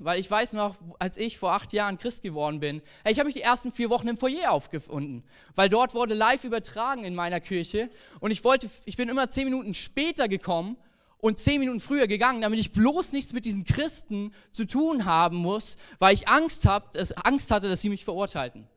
Weil 0.00 0.18
ich 0.18 0.28
weiß 0.28 0.54
noch, 0.54 0.74
als 0.98 1.16
ich 1.16 1.38
vor 1.38 1.52
acht 1.52 1.72
Jahren 1.72 1.98
Christ 1.98 2.22
geworden 2.22 2.58
bin, 2.58 2.82
ich 3.08 3.18
habe 3.20 3.26
mich 3.26 3.36
die 3.36 3.42
ersten 3.42 3.70
vier 3.70 3.90
Wochen 3.90 4.08
im 4.08 4.16
Foyer 4.16 4.50
aufgefunden, 4.50 5.22
weil 5.54 5.68
dort 5.68 5.94
wurde 5.94 6.14
live 6.14 6.42
übertragen 6.42 7.04
in 7.04 7.14
meiner 7.14 7.38
Kirche 7.38 7.90
und 8.18 8.32
ich 8.32 8.42
wollte, 8.42 8.68
ich 8.86 8.96
bin 8.96 9.08
immer 9.08 9.30
zehn 9.30 9.44
Minuten 9.44 9.72
später 9.72 10.26
gekommen 10.26 10.76
und 11.24 11.38
zehn 11.38 11.58
Minuten 11.58 11.80
früher 11.80 12.06
gegangen, 12.06 12.42
damit 12.42 12.58
ich 12.58 12.72
bloß 12.72 13.12
nichts 13.12 13.32
mit 13.32 13.44
diesen 13.44 13.64
Christen 13.64 14.34
zu 14.52 14.66
tun 14.66 15.06
haben 15.06 15.36
muss, 15.36 15.76
weil 15.98 16.14
ich 16.14 16.28
Angst, 16.28 16.66
hab, 16.66 16.94
Angst 17.24 17.50
hatte, 17.50 17.68
dass 17.68 17.80
sie 17.80 17.88
mich 17.88 18.04
verurteilten. 18.04 18.68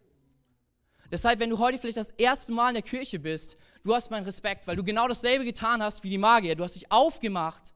Deshalb, 1.12 1.39
wenn 1.39 1.50
du 1.50 1.60
heute 1.60 1.77
vielleicht 1.77 1.98
das 1.98 2.12
erste 2.12 2.51
Mal 2.54 2.70
in 2.70 2.75
der 2.75 2.84
Kirche 2.84 3.20
bist, 3.20 3.58
du 3.84 3.94
hast 3.94 4.12
meinen 4.12 4.25
Respekt, 4.25 4.66
weil 4.66 4.75
du 4.75 4.84
genau 4.84 5.08
dasselbe 5.08 5.46
getan 5.46 5.84
hast 5.84 6.04
wie 6.04 6.10
die 6.10 6.18
Magier. 6.18 6.56
Du 6.56 6.63
hast 6.63 6.75
dich 6.75 6.92
aufgemacht, 6.92 7.74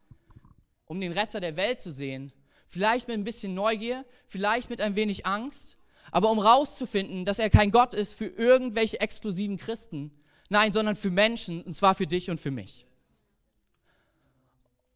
um 0.86 1.02
den 1.02 1.12
Retter 1.12 1.40
der 1.42 1.58
Welt 1.58 1.82
zu 1.82 1.92
sehen 1.92 2.32
Vielleicht 2.72 3.10
mit 3.10 3.18
ein 3.18 3.26
bisschen 3.26 3.54
Neugier, 3.54 4.06
vielleicht 4.30 4.70
mit 4.70 4.80
ein 4.80 4.96
wenig 4.96 5.26
Angst, 5.26 5.78
aber 6.10 6.32
um 6.32 6.40
rauszufinden, 6.40 7.26
dass 7.26 7.38
er 7.38 7.50
kein 7.50 7.70
Gott 7.70 7.94
ist 7.94 8.14
für 8.14 8.28
irgendwelche 8.28 9.02
exklusiven 9.02 9.58
Christen, 9.58 10.10
nein, 10.48 10.72
sondern 10.72 10.96
für 10.96 11.10
Menschen, 11.10 11.62
und 11.64 11.74
zwar 11.74 11.96
für 11.96 12.08
dich 12.08 12.30
und 12.30 12.40
für 12.40 12.50
mich. 12.50 12.86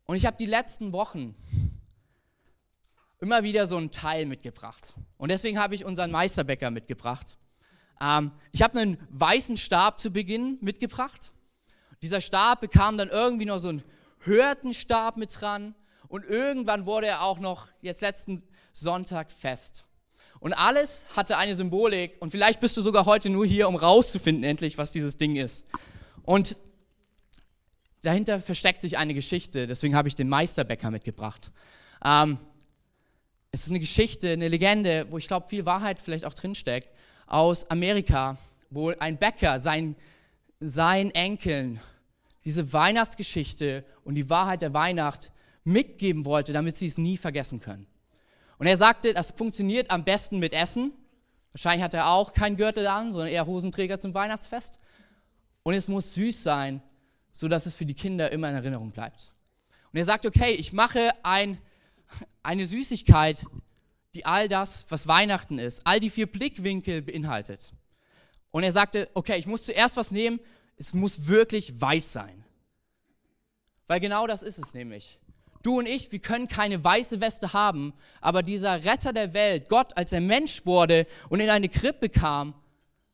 Und 0.05 0.15
ich 0.15 0.25
habe 0.25 0.37
die 0.37 0.45
letzten 0.45 0.91
Wochen 0.91 1.35
immer 3.19 3.43
wieder 3.43 3.65
so 3.67 3.77
einen 3.77 3.91
Teil 3.91 4.25
mitgebracht. 4.25 4.93
Und 5.17 5.29
deswegen 5.29 5.59
habe 5.59 5.73
ich 5.75 5.85
unseren 5.85 6.11
Meisterbäcker 6.11 6.69
mitgebracht. 6.69 7.37
Ähm, 8.01 8.31
ich 8.51 8.61
habe 8.61 8.79
einen 8.79 8.97
weißen 9.09 9.57
Stab 9.57 9.99
zu 9.99 10.11
Beginn 10.11 10.57
mitgebracht. 10.61 11.31
Dieser 12.01 12.21
Stab 12.21 12.61
bekam 12.61 12.97
dann 12.97 13.09
irgendwie 13.09 13.45
noch 13.45 13.57
so 13.57 13.69
einen 13.69 13.83
Hörtenstab 14.19 15.17
mit 15.17 15.39
dran 15.39 15.75
und 16.07 16.25
irgendwann 16.25 16.85
wurde 16.85 17.07
er 17.07 17.23
auch 17.23 17.39
noch 17.39 17.67
jetzt 17.81 18.01
letzten 18.01 18.43
Sonntag 18.73 19.31
fest. 19.31 19.85
Und 20.39 20.53
alles 20.53 21.05
hatte 21.15 21.37
eine 21.37 21.55
Symbolik 21.55 22.17
und 22.19 22.29
vielleicht 22.29 22.59
bist 22.59 22.75
du 22.77 22.81
sogar 22.81 23.05
heute 23.05 23.29
nur 23.29 23.45
hier, 23.45 23.67
um 23.67 23.75
rauszufinden 23.75 24.43
endlich, 24.43 24.77
was 24.77 24.91
dieses 24.91 25.17
Ding 25.17 25.35
ist. 25.35 25.65
Und 26.23 26.57
dahinter 28.05 28.39
versteckt 28.39 28.81
sich 28.81 28.97
eine 28.97 29.13
Geschichte, 29.13 29.67
deswegen 29.67 29.95
habe 29.95 30.07
ich 30.07 30.15
den 30.15 30.29
Meisterbäcker 30.29 30.91
mitgebracht. 30.91 31.51
Ähm, 32.03 32.37
es 33.51 33.63
ist 33.63 33.69
eine 33.69 33.79
Geschichte, 33.79 34.31
eine 34.31 34.47
Legende, 34.47 35.11
wo 35.11 35.17
ich 35.17 35.27
glaube, 35.27 35.47
viel 35.47 35.65
Wahrheit 35.65 35.99
vielleicht 35.99 36.25
auch 36.25 36.33
drinsteckt, 36.33 36.89
aus 37.27 37.69
Amerika, 37.71 38.37
wo 38.69 38.89
ein 38.89 39.17
Bäcker 39.17 39.59
seinen, 39.59 39.95
seinen 40.59 41.11
Enkeln 41.11 41.79
diese 42.43 42.73
Weihnachtsgeschichte 42.73 43.83
und 44.03 44.15
die 44.15 44.29
Wahrheit 44.29 44.61
der 44.61 44.73
Weihnacht 44.73 45.31
mitgeben 45.63 46.25
wollte, 46.25 46.53
damit 46.53 46.75
sie 46.75 46.87
es 46.87 46.97
nie 46.97 47.17
vergessen 47.17 47.59
können. 47.59 47.87
Und 48.57 48.67
er 48.67 48.77
sagte, 48.77 49.13
das 49.13 49.31
funktioniert 49.31 49.89
am 49.89 50.03
besten 50.03 50.39
mit 50.39 50.53
Essen. 50.53 50.93
Wahrscheinlich 51.51 51.83
hat 51.83 51.93
er 51.93 52.09
auch 52.09 52.33
keinen 52.33 52.57
Gürtel 52.57 52.85
an, 52.87 53.13
sondern 53.13 53.29
eher 53.29 53.45
Hosenträger 53.45 53.99
zum 53.99 54.13
Weihnachtsfest. 54.13 54.79
Und 55.63 55.73
es 55.73 55.87
muss 55.87 56.13
süß 56.13 56.43
sein, 56.43 56.81
sodass 57.35 57.65
es 57.65 57.75
für 57.75 57.85
die 57.85 57.93
Kinder 57.93 58.31
immer 58.31 58.49
in 58.49 58.55
Erinnerung 58.55 58.91
bleibt. 58.91 59.33
Und 59.91 59.99
er 59.99 60.05
sagt, 60.05 60.25
okay, 60.25 60.53
ich 60.53 60.71
mache 60.71 61.11
ein, 61.21 61.57
eine 62.41 62.65
Süßigkeit, 62.65 63.45
die 64.13 64.25
all 64.25 64.47
das, 64.47 64.85
was 64.87 65.05
Weihnachten 65.05 65.59
ist, 65.59 65.81
all 65.85 65.99
die 65.99 66.09
vier 66.09 66.27
Blickwinkel 66.27 67.01
beinhaltet. 67.01 67.73
Und 68.51 68.63
er 68.63 68.71
sagte, 68.71 69.09
okay, 69.13 69.37
ich 69.37 69.47
muss 69.47 69.65
zuerst 69.65 69.97
was 69.97 70.11
nehmen, 70.11 70.39
es 70.77 70.93
muss 70.93 71.27
wirklich 71.27 71.79
weiß 71.79 72.13
sein. 72.13 72.45
Weil 73.87 73.99
genau 73.99 74.27
das 74.27 74.41
ist 74.41 74.57
es 74.57 74.73
nämlich. 74.73 75.19
Du 75.61 75.79
und 75.79 75.87
ich, 75.87 76.13
wir 76.13 76.19
können 76.19 76.47
keine 76.47 76.81
weiße 76.81 77.19
Weste 77.19 77.51
haben, 77.51 77.93
aber 78.21 78.43
dieser 78.43 78.85
Retter 78.85 79.11
der 79.11 79.33
Welt, 79.33 79.67
Gott, 79.67 79.97
als 79.97 80.13
er 80.13 80.21
Mensch 80.21 80.65
wurde 80.65 81.05
und 81.27 81.41
in 81.41 81.49
eine 81.49 81.67
Krippe 81.67 82.07
kam, 82.07 82.53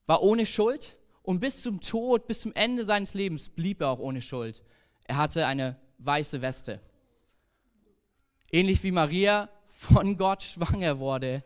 war 0.06 0.22
ohne 0.22 0.46
Schuld 0.46 0.96
und 1.24 1.40
bis 1.40 1.62
zum 1.62 1.80
Tod, 1.82 2.28
bis 2.28 2.42
zum 2.42 2.54
Ende 2.54 2.84
seines 2.84 3.14
Lebens 3.14 3.50
blieb 3.50 3.82
er 3.82 3.90
auch 3.90 4.00
ohne 4.00 4.22
Schuld. 4.22 4.64
Er 5.06 5.18
hatte 5.18 5.46
eine 5.46 5.78
weiße 6.00 6.42
Weste. 6.42 6.80
Ähnlich 8.52 8.84
wie 8.84 8.92
Maria 8.92 9.50
von 9.68 10.18
Gott 10.18 10.44
schwanger 10.44 11.00
wurde, 11.00 11.44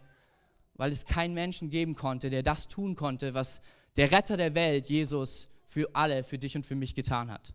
weil 0.75 0.91
es 0.91 1.05
keinen 1.05 1.33
Menschen 1.33 1.69
geben 1.69 1.95
konnte, 1.95 2.29
der 2.29 2.43
das 2.43 2.67
tun 2.67 2.95
konnte, 2.95 3.33
was 3.33 3.61
der 3.95 4.11
Retter 4.11 4.37
der 4.37 4.55
Welt, 4.55 4.89
Jesus, 4.89 5.49
für 5.67 5.89
alle, 5.93 6.23
für 6.23 6.37
dich 6.37 6.55
und 6.55 6.65
für 6.65 6.75
mich 6.75 6.95
getan 6.95 7.31
hat. 7.31 7.53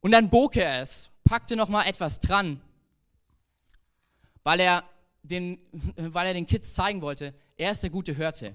Und 0.00 0.12
dann 0.12 0.30
bog 0.30 0.56
er 0.56 0.82
es 0.82 1.10
packte 1.26 1.56
noch 1.56 1.68
mal 1.68 1.84
etwas 1.84 2.20
dran, 2.20 2.60
weil 4.44 4.60
er 4.60 4.84
den, 5.22 5.58
weil 5.96 6.28
er 6.28 6.34
den 6.34 6.46
Kids 6.46 6.72
zeigen 6.72 7.02
wollte, 7.02 7.34
er 7.56 7.72
ist 7.72 7.82
der 7.82 7.90
gute 7.90 8.14
Hirte. 8.14 8.54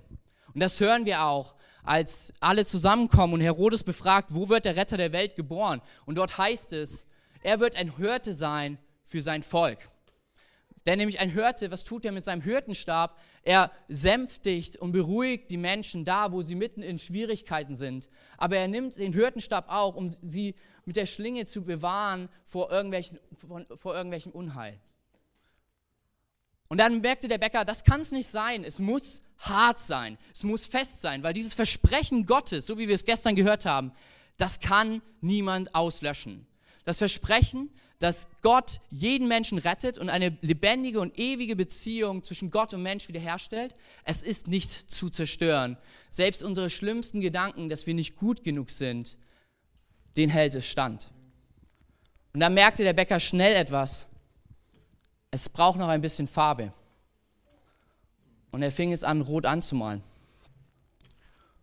Und 0.54 0.62
das 0.62 0.80
hören 0.80 1.06
wir 1.06 1.24
auch, 1.24 1.56
als 1.84 2.34
alle 2.40 2.66
zusammenkommen 2.66 3.34
und 3.34 3.42
Herodes 3.42 3.84
befragt, 3.84 4.34
wo 4.34 4.50
wird 4.50 4.66
der 4.66 4.76
Retter 4.76 4.98
der 4.98 5.14
Welt 5.14 5.36
geboren? 5.36 5.82
Und 6.06 6.16
dort 6.16 6.38
heißt 6.38 6.74
es, 6.74 7.06
er 7.44 7.60
wird 7.60 7.76
ein 7.76 7.96
Hirte 7.98 8.34
sein 8.34 8.78
für 9.04 9.22
sein 9.22 9.44
Volk. 9.44 9.80
Denn 10.86 10.98
nämlich 10.98 11.20
ein 11.20 11.30
Hirte, 11.30 11.70
was 11.70 11.84
tut 11.84 12.06
er 12.06 12.12
mit 12.12 12.24
seinem 12.24 12.42
Hirtenstab? 12.42 13.20
Er 13.44 13.72
sänftigt 13.88 14.78
und 14.78 14.94
beruhigt 14.94 15.52
die 15.52 15.58
Menschen 15.58 16.06
da, 16.06 16.32
wo 16.32 16.42
sie 16.42 16.56
mitten 16.56 16.82
in 16.82 16.98
Schwierigkeiten 16.98 17.76
sind. 17.76 18.10
Aber 18.38 18.58
er 18.58 18.68
nimmt 18.68 18.96
den 18.98 19.14
Hirtenstab 19.14 19.70
auch, 19.70 19.96
um 19.96 20.10
sie 20.24 20.56
mit 20.86 20.96
der 20.96 21.06
Schlinge 21.06 21.46
zu 21.46 21.64
bewahren 21.64 22.30
vor, 22.46 22.72
irgendwelchen, 22.72 23.20
vor, 23.38 23.64
vor 23.76 23.96
irgendwelchem 23.96 24.32
Unheil. 24.32 24.80
Und 26.68 26.80
dann 26.80 27.02
merkte 27.02 27.28
der 27.28 27.38
Bäcker, 27.38 27.64
das 27.64 27.84
kann 27.84 28.02
es 28.02 28.12
nicht 28.12 28.30
sein. 28.30 28.64
Es 28.64 28.80
muss 28.80 29.22
hart 29.42 29.80
sein. 29.80 30.18
Es 30.34 30.44
muss 30.44 30.66
fest 30.66 31.02
sein, 31.02 31.24
weil 31.24 31.34
dieses 31.34 31.54
Versprechen 31.54 32.26
Gottes, 32.26 32.66
so 32.66 32.78
wie 32.78 32.88
wir 32.88 32.96
es 32.96 33.06
gestern 33.06 33.36
gehört 33.36 33.66
haben, 33.66 33.92
das 34.38 34.60
kann 34.60 35.02
niemand 35.20 35.76
auslöschen. 35.76 36.48
Das 36.86 36.98
Versprechen, 36.98 37.70
dass 38.00 38.28
Gott 38.42 38.82
jeden 38.90 39.28
Menschen 39.28 39.60
rettet 39.60 40.00
und 40.00 40.10
eine 40.10 40.36
lebendige 40.42 41.00
und 41.00 41.18
ewige 41.20 41.56
Beziehung 41.56 42.24
zwischen 42.24 42.50
Gott 42.50 42.74
und 42.74 42.82
Mensch 42.82 43.08
wiederherstellt, 43.08 43.76
es 44.04 44.24
ist 44.24 44.48
nicht 44.48 44.72
zu 44.72 45.10
zerstören. 45.10 45.78
Selbst 46.10 46.42
unsere 46.42 46.72
schlimmsten 46.72 47.22
Gedanken, 47.22 47.70
dass 47.70 47.86
wir 47.86 47.94
nicht 47.94 48.16
gut 48.16 48.44
genug 48.44 48.72
sind, 48.72 49.18
den 50.18 50.30
hält 50.30 50.56
es 50.56 50.66
stand. 50.66 51.12
Und 52.34 52.40
dann 52.40 52.54
merkte 52.54 52.84
der 52.84 52.94
Bäcker 52.94 53.20
schnell 53.20 53.54
etwas. 53.56 54.08
Es 55.30 55.48
braucht 55.48 55.78
noch 55.78 55.88
ein 55.88 56.02
bisschen 56.02 56.28
Farbe. 56.28 56.74
Und 58.52 58.62
er 58.62 58.72
fing 58.72 58.92
es 58.92 59.04
an, 59.04 59.22
rot 59.22 59.46
anzumalen. 59.46 60.04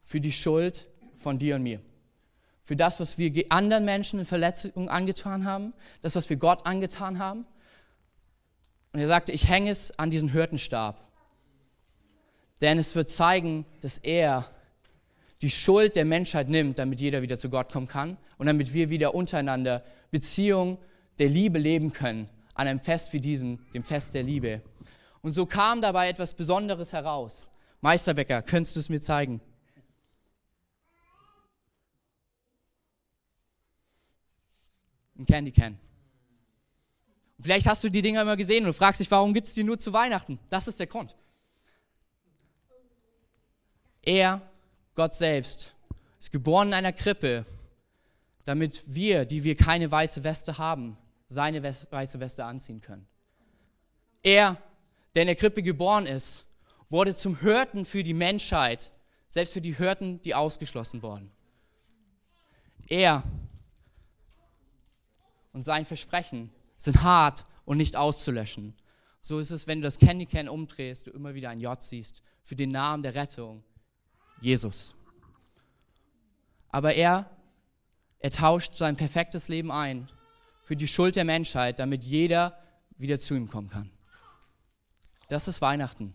Für 0.02 0.20
die 0.20 0.32
Schuld 0.32 0.86
von 1.16 1.38
dir 1.38 1.56
und 1.56 1.62
mir. 1.62 1.80
Für 2.64 2.76
das, 2.76 3.00
was 3.00 3.18
wir 3.18 3.44
anderen 3.50 3.84
Menschen 3.84 4.18
in 4.18 4.24
Verletzungen 4.24 4.88
angetan 4.88 5.44
haben. 5.44 5.74
Das, 6.02 6.14
was 6.14 6.28
wir 6.30 6.36
Gott 6.36 6.66
angetan 6.66 7.18
haben. 7.18 7.46
Und 8.92 9.00
er 9.00 9.08
sagte, 9.08 9.32
ich 9.32 9.48
hänge 9.48 9.70
es 9.70 9.98
an 9.98 10.10
diesen 10.10 10.30
Hirtenstab. 10.30 11.02
Denn 12.60 12.78
es 12.78 12.94
wird 12.94 13.10
zeigen, 13.10 13.66
dass 13.80 13.98
er 13.98 14.50
die 15.42 15.50
Schuld 15.50 15.94
der 15.94 16.04
Menschheit 16.04 16.48
nimmt, 16.48 16.78
damit 16.78 17.00
jeder 17.00 17.22
wieder 17.22 17.38
zu 17.38 17.48
Gott 17.48 17.70
kommen 17.70 17.86
kann 17.86 18.16
und 18.38 18.46
damit 18.46 18.72
wir 18.72 18.90
wieder 18.90 19.14
untereinander 19.14 19.84
Beziehung 20.10 20.78
der 21.18 21.28
Liebe 21.28 21.58
leben 21.58 21.92
können, 21.92 22.28
an 22.54 22.66
einem 22.66 22.80
Fest 22.80 23.12
wie 23.12 23.20
diesem, 23.20 23.58
dem 23.72 23.82
Fest 23.82 24.14
der 24.14 24.24
Liebe. 24.24 24.62
Und 25.28 25.34
so 25.34 25.44
kam 25.44 25.82
dabei 25.82 26.08
etwas 26.08 26.32
Besonderes 26.32 26.94
heraus. 26.94 27.50
Meisterbecker, 27.82 28.40
könntest 28.40 28.76
du 28.76 28.80
es 28.80 28.88
mir 28.88 29.02
zeigen? 29.02 29.42
Ein 35.18 35.26
Candy 35.26 35.52
Can. 35.52 35.78
Vielleicht 37.38 37.66
hast 37.66 37.84
du 37.84 37.90
die 37.90 38.00
Dinger 38.00 38.22
immer 38.22 38.38
gesehen 38.38 38.64
und 38.64 38.72
fragst 38.72 39.02
dich, 39.02 39.10
warum 39.10 39.34
gibt 39.34 39.48
es 39.48 39.52
die 39.52 39.64
nur 39.64 39.78
zu 39.78 39.92
Weihnachten? 39.92 40.38
Das 40.48 40.66
ist 40.66 40.80
der 40.80 40.86
Grund. 40.86 41.14
Er, 44.00 44.40
Gott 44.94 45.14
selbst, 45.14 45.74
ist 46.18 46.32
geboren 46.32 46.68
in 46.68 46.74
einer 46.74 46.94
Krippe, 46.94 47.44
damit 48.46 48.82
wir, 48.86 49.26
die 49.26 49.44
wir 49.44 49.58
keine 49.58 49.90
weiße 49.90 50.24
Weste 50.24 50.56
haben, 50.56 50.96
seine 51.28 51.62
weiße 51.62 52.18
Weste 52.18 52.46
anziehen 52.46 52.80
können. 52.80 53.06
Er, 54.22 54.56
der 55.14 55.22
in 55.22 55.28
der 55.28 55.36
Krippe 55.36 55.62
geboren 55.62 56.06
ist, 56.06 56.44
wurde 56.90 57.14
zum 57.14 57.38
Hirten 57.40 57.84
für 57.84 58.02
die 58.02 58.14
Menschheit, 58.14 58.92
selbst 59.28 59.52
für 59.52 59.60
die 59.60 59.76
Hirten, 59.76 60.22
die 60.22 60.34
ausgeschlossen 60.34 61.02
wurden. 61.02 61.30
Er 62.88 63.22
und 65.52 65.62
sein 65.62 65.84
Versprechen 65.84 66.50
sind 66.76 67.02
hart 67.02 67.44
und 67.64 67.76
nicht 67.76 67.96
auszulöschen. 67.96 68.74
So 69.20 69.40
ist 69.40 69.50
es, 69.50 69.66
wenn 69.66 69.80
du 69.80 69.84
das 69.84 69.98
Candy 69.98 70.26
Can 70.26 70.48
umdrehst, 70.48 71.06
du 71.06 71.10
immer 71.10 71.34
wieder 71.34 71.50
ein 71.50 71.60
J 71.60 71.82
siehst 71.82 72.22
für 72.42 72.56
den 72.56 72.70
Namen 72.70 73.02
der 73.02 73.14
Rettung, 73.14 73.62
Jesus. 74.40 74.94
Aber 76.70 76.94
er, 76.94 77.28
er 78.20 78.30
tauscht 78.30 78.74
sein 78.74 78.96
perfektes 78.96 79.48
Leben 79.48 79.70
ein 79.70 80.08
für 80.62 80.76
die 80.76 80.88
Schuld 80.88 81.16
der 81.16 81.24
Menschheit, 81.24 81.78
damit 81.78 82.04
jeder 82.04 82.58
wieder 82.96 83.18
zu 83.18 83.34
ihm 83.34 83.48
kommen 83.48 83.68
kann. 83.68 83.90
Das 85.28 85.46
ist 85.46 85.60
Weihnachten. 85.60 86.14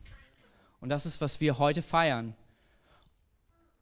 Und 0.80 0.90
das 0.90 1.06
ist, 1.06 1.22
was 1.22 1.40
wir 1.40 1.60
heute 1.60 1.84
feiern. 1.84 2.36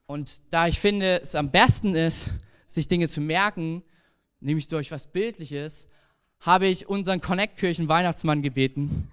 Und 0.06 0.42
da 0.50 0.68
ich 0.68 0.78
finde, 0.78 1.22
es 1.22 1.36
am 1.36 1.50
besten 1.52 1.96
ist, 1.96 2.32
sich 2.68 2.90
Dinge 2.90 3.08
zu 3.08 3.22
merken, 3.22 3.82
nämlich 4.42 4.68
durch 4.68 4.92
was 4.92 5.08
Bildliches, 5.08 5.88
habe 6.42 6.68
ich 6.68 6.90
unseren 6.90 7.22
Connect-Kirchen 7.22 7.88
Weihnachtsmann 7.88 8.42
gebeten, 8.42 9.10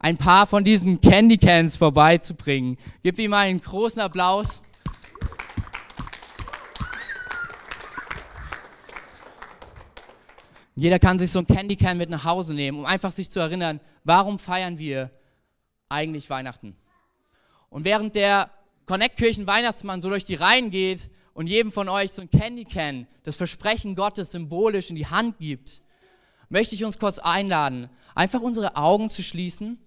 ein 0.00 0.16
paar 0.16 0.48
von 0.48 0.64
diesen 0.64 1.00
Candy 1.00 1.38
Cans 1.38 1.76
vorbeizubringen. 1.76 2.76
Gib 3.04 3.20
ihm 3.20 3.32
einen 3.32 3.60
großen 3.60 4.00
Applaus. 4.00 4.60
Jeder 10.74 10.98
kann 10.98 11.20
sich 11.20 11.30
so 11.30 11.38
ein 11.38 11.46
Candy 11.46 11.76
Can 11.76 11.98
mit 11.98 12.10
nach 12.10 12.24
Hause 12.24 12.52
nehmen, 12.52 12.80
um 12.80 12.84
einfach 12.84 13.12
sich 13.12 13.30
zu 13.30 13.38
erinnern, 13.38 13.78
warum 14.02 14.40
feiern 14.40 14.76
wir 14.76 15.12
eigentlich 15.92 16.30
Weihnachten? 16.30 16.76
Und 17.70 17.84
während 17.84 18.14
der 18.14 18.50
Connect-Kirchen 18.86 19.46
Weihnachtsmann 19.46 20.02
so 20.02 20.08
durch 20.08 20.24
die 20.24 20.34
Reihen 20.34 20.70
geht 20.70 21.10
und 21.34 21.46
jedem 21.46 21.72
von 21.72 21.88
euch 21.88 22.12
so 22.12 22.22
ein 22.22 22.30
Candy 22.30 22.64
Can, 22.64 23.06
das 23.22 23.36
Versprechen 23.36 23.94
Gottes 23.94 24.32
symbolisch 24.32 24.90
in 24.90 24.96
die 24.96 25.06
Hand 25.06 25.38
gibt, 25.38 25.82
möchte 26.48 26.74
ich 26.74 26.84
uns 26.84 26.98
kurz 26.98 27.18
einladen, 27.18 27.88
einfach 28.14 28.40
unsere 28.40 28.76
Augen 28.76 29.08
zu 29.08 29.22
schließen. 29.22 29.78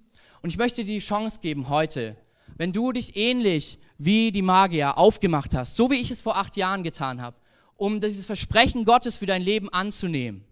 Und 0.41 0.49
ich 0.49 0.57
möchte 0.57 0.83
dir 0.83 0.95
die 0.95 0.99
Chance 0.99 1.39
geben 1.41 1.69
heute, 1.69 2.15
wenn 2.57 2.71
du 2.71 2.91
dich 2.91 3.15
ähnlich 3.15 3.77
wie 3.97 4.31
die 4.31 4.41
Magier 4.41 4.97
aufgemacht 4.97 5.53
hast, 5.53 5.75
so 5.75 5.91
wie 5.91 5.95
ich 5.95 6.11
es 6.11 6.21
vor 6.21 6.37
acht 6.37 6.57
Jahren 6.57 6.83
getan 6.83 7.21
habe, 7.21 7.37
um 7.77 8.01
dieses 8.01 8.25
Versprechen 8.25 8.85
Gottes 8.85 9.17
für 9.17 9.25
dein 9.25 9.41
Leben 9.41 9.69
anzunehmen, 9.69 10.43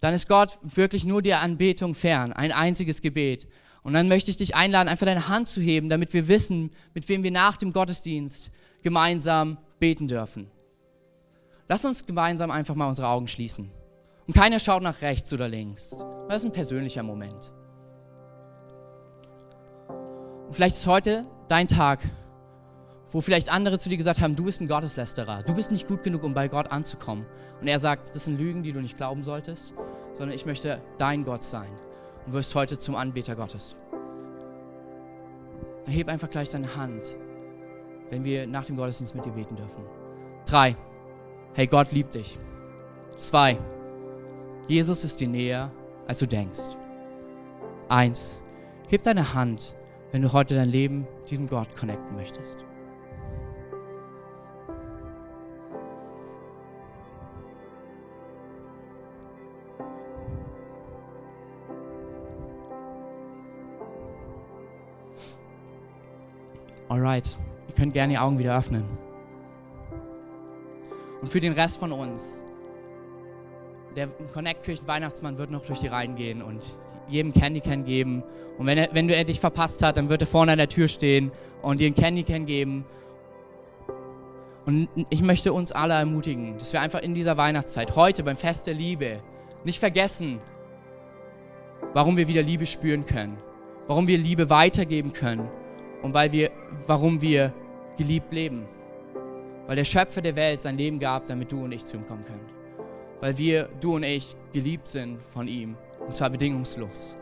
dann 0.00 0.14
ist 0.14 0.28
Gott 0.28 0.58
wirklich 0.62 1.04
nur 1.04 1.22
der 1.22 1.40
Anbetung 1.40 1.94
fern, 1.94 2.32
ein 2.32 2.52
einziges 2.52 3.02
Gebet. 3.02 3.48
Und 3.82 3.94
dann 3.94 4.08
möchte 4.08 4.30
ich 4.30 4.36
dich 4.36 4.54
einladen, 4.54 4.88
einfach 4.88 5.06
deine 5.06 5.28
Hand 5.28 5.48
zu 5.48 5.60
heben, 5.60 5.88
damit 5.88 6.12
wir 6.12 6.28
wissen, 6.28 6.70
mit 6.94 7.08
wem 7.08 7.22
wir 7.22 7.30
nach 7.30 7.56
dem 7.56 7.72
Gottesdienst 7.72 8.50
gemeinsam 8.82 9.58
beten 9.78 10.06
dürfen. 10.06 10.50
Lass 11.68 11.84
uns 11.84 12.04
gemeinsam 12.04 12.50
einfach 12.50 12.74
mal 12.74 12.88
unsere 12.88 13.08
Augen 13.08 13.28
schließen. 13.28 13.70
Und 14.26 14.34
keiner 14.34 14.58
schaut 14.58 14.82
nach 14.82 15.02
rechts 15.02 15.32
oder 15.32 15.48
links. 15.48 15.96
Das 16.28 16.42
ist 16.42 16.44
ein 16.44 16.52
persönlicher 16.52 17.02
Moment. 17.02 17.52
Und 20.46 20.54
vielleicht 20.54 20.76
ist 20.76 20.86
heute 20.86 21.26
dein 21.48 21.68
Tag, 21.68 22.00
wo 23.10 23.20
vielleicht 23.20 23.50
andere 23.52 23.78
zu 23.78 23.88
dir 23.88 23.96
gesagt 23.96 24.20
haben, 24.20 24.36
du 24.36 24.44
bist 24.44 24.60
ein 24.60 24.68
Gotteslästerer, 24.68 25.42
du 25.42 25.54
bist 25.54 25.70
nicht 25.70 25.88
gut 25.88 26.02
genug, 26.02 26.22
um 26.22 26.34
bei 26.34 26.48
Gott 26.48 26.70
anzukommen. 26.70 27.24
Und 27.60 27.66
er 27.66 27.78
sagt, 27.78 28.14
das 28.14 28.24
sind 28.24 28.38
Lügen, 28.38 28.62
die 28.62 28.72
du 28.72 28.80
nicht 28.80 28.96
glauben 28.96 29.22
solltest, 29.22 29.72
sondern 30.12 30.36
ich 30.36 30.46
möchte 30.46 30.80
dein 30.98 31.24
Gott 31.24 31.42
sein 31.42 31.70
und 32.26 32.32
wirst 32.32 32.54
heute 32.54 32.78
zum 32.78 32.94
Anbeter 32.94 33.36
Gottes. 33.36 33.76
Dann 35.84 35.94
heb 35.94 36.08
einfach 36.08 36.30
gleich 36.30 36.50
deine 36.50 36.76
Hand, 36.76 37.02
wenn 38.10 38.24
wir 38.24 38.46
nach 38.46 38.64
dem 38.64 38.76
Gottesdienst 38.76 39.14
mit 39.14 39.24
dir 39.24 39.32
beten 39.32 39.56
dürfen. 39.56 39.84
Drei. 40.44 40.76
Hey, 41.54 41.66
Gott 41.66 41.92
liebt 41.92 42.14
dich. 42.14 42.38
Zwei. 43.18 43.58
Jesus 44.68 45.04
ist 45.04 45.20
dir 45.20 45.28
näher, 45.28 45.70
als 46.06 46.20
du 46.20 46.26
denkst. 46.26 46.76
Eins, 47.88 48.40
heb 48.88 49.02
deine 49.02 49.34
Hand, 49.34 49.74
wenn 50.12 50.22
du 50.22 50.32
heute 50.32 50.54
dein 50.54 50.68
Leben 50.68 51.06
diesem 51.28 51.48
Gott 51.48 51.76
connecten 51.76 52.16
möchtest. 52.16 52.64
Alright, 67.00 67.34
ihr 67.66 67.74
könnt 67.74 67.94
gerne 67.94 68.12
die 68.12 68.18
Augen 68.18 68.38
wieder 68.38 68.54
öffnen. 68.54 68.84
Und 71.22 71.28
für 71.32 71.40
den 71.40 71.54
Rest 71.54 71.78
von 71.78 71.92
uns, 71.92 72.44
der 73.96 74.08
Connect-Kirchen 74.34 74.86
Weihnachtsmann 74.86 75.38
wird 75.38 75.50
noch 75.50 75.64
durch 75.64 75.80
die 75.80 75.86
Reihen 75.86 76.14
gehen 76.14 76.42
und 76.42 76.76
jedem 77.08 77.32
Candy 77.32 77.60
Can 77.60 77.86
geben. 77.86 78.22
Und 78.58 78.66
wenn, 78.66 78.76
er, 78.76 78.90
wenn 78.92 79.08
du 79.08 79.16
er 79.16 79.24
dich 79.24 79.40
verpasst 79.40 79.82
hat, 79.82 79.96
dann 79.96 80.10
wird 80.10 80.20
er 80.20 80.26
vorne 80.26 80.52
an 80.52 80.58
der 80.58 80.68
Tür 80.68 80.88
stehen 80.88 81.32
und 81.62 81.80
dir 81.80 81.86
ein 81.86 81.94
Candy 81.94 82.22
Can 82.22 82.44
geben. 82.44 82.84
Und 84.66 84.90
ich 85.08 85.22
möchte 85.22 85.54
uns 85.54 85.72
alle 85.72 85.94
ermutigen, 85.94 86.58
dass 86.58 86.74
wir 86.74 86.82
einfach 86.82 87.00
in 87.00 87.14
dieser 87.14 87.38
Weihnachtszeit, 87.38 87.96
heute 87.96 88.24
beim 88.24 88.36
Fest 88.36 88.66
der 88.66 88.74
Liebe, 88.74 89.20
nicht 89.64 89.78
vergessen, 89.78 90.38
warum 91.94 92.18
wir 92.18 92.28
wieder 92.28 92.42
Liebe 92.42 92.66
spüren 92.66 93.06
können, 93.06 93.38
warum 93.86 94.06
wir 94.06 94.18
Liebe 94.18 94.50
weitergeben 94.50 95.14
können 95.14 95.48
und 96.02 96.14
weil 96.14 96.32
wir, 96.32 96.50
warum 96.86 97.20
wir 97.20 97.52
geliebt 97.96 98.32
leben. 98.32 98.66
Weil 99.66 99.76
der 99.76 99.84
Schöpfer 99.84 100.20
der 100.20 100.36
Welt 100.36 100.60
sein 100.60 100.76
Leben 100.76 100.98
gab, 100.98 101.26
damit 101.26 101.52
du 101.52 101.64
und 101.64 101.72
ich 101.72 101.84
zu 101.84 101.96
ihm 101.96 102.06
kommen 102.06 102.24
können 102.24 102.60
weil 103.20 103.36
wir, 103.36 103.68
du 103.80 103.96
und 103.96 104.02
ich, 104.02 104.36
geliebt 104.52 104.88
sind 104.88 105.22
von 105.22 105.46
ihm. 105.46 105.76
Und 106.00 106.14
zwar 106.14 106.30
bedingungslos. 106.30 107.14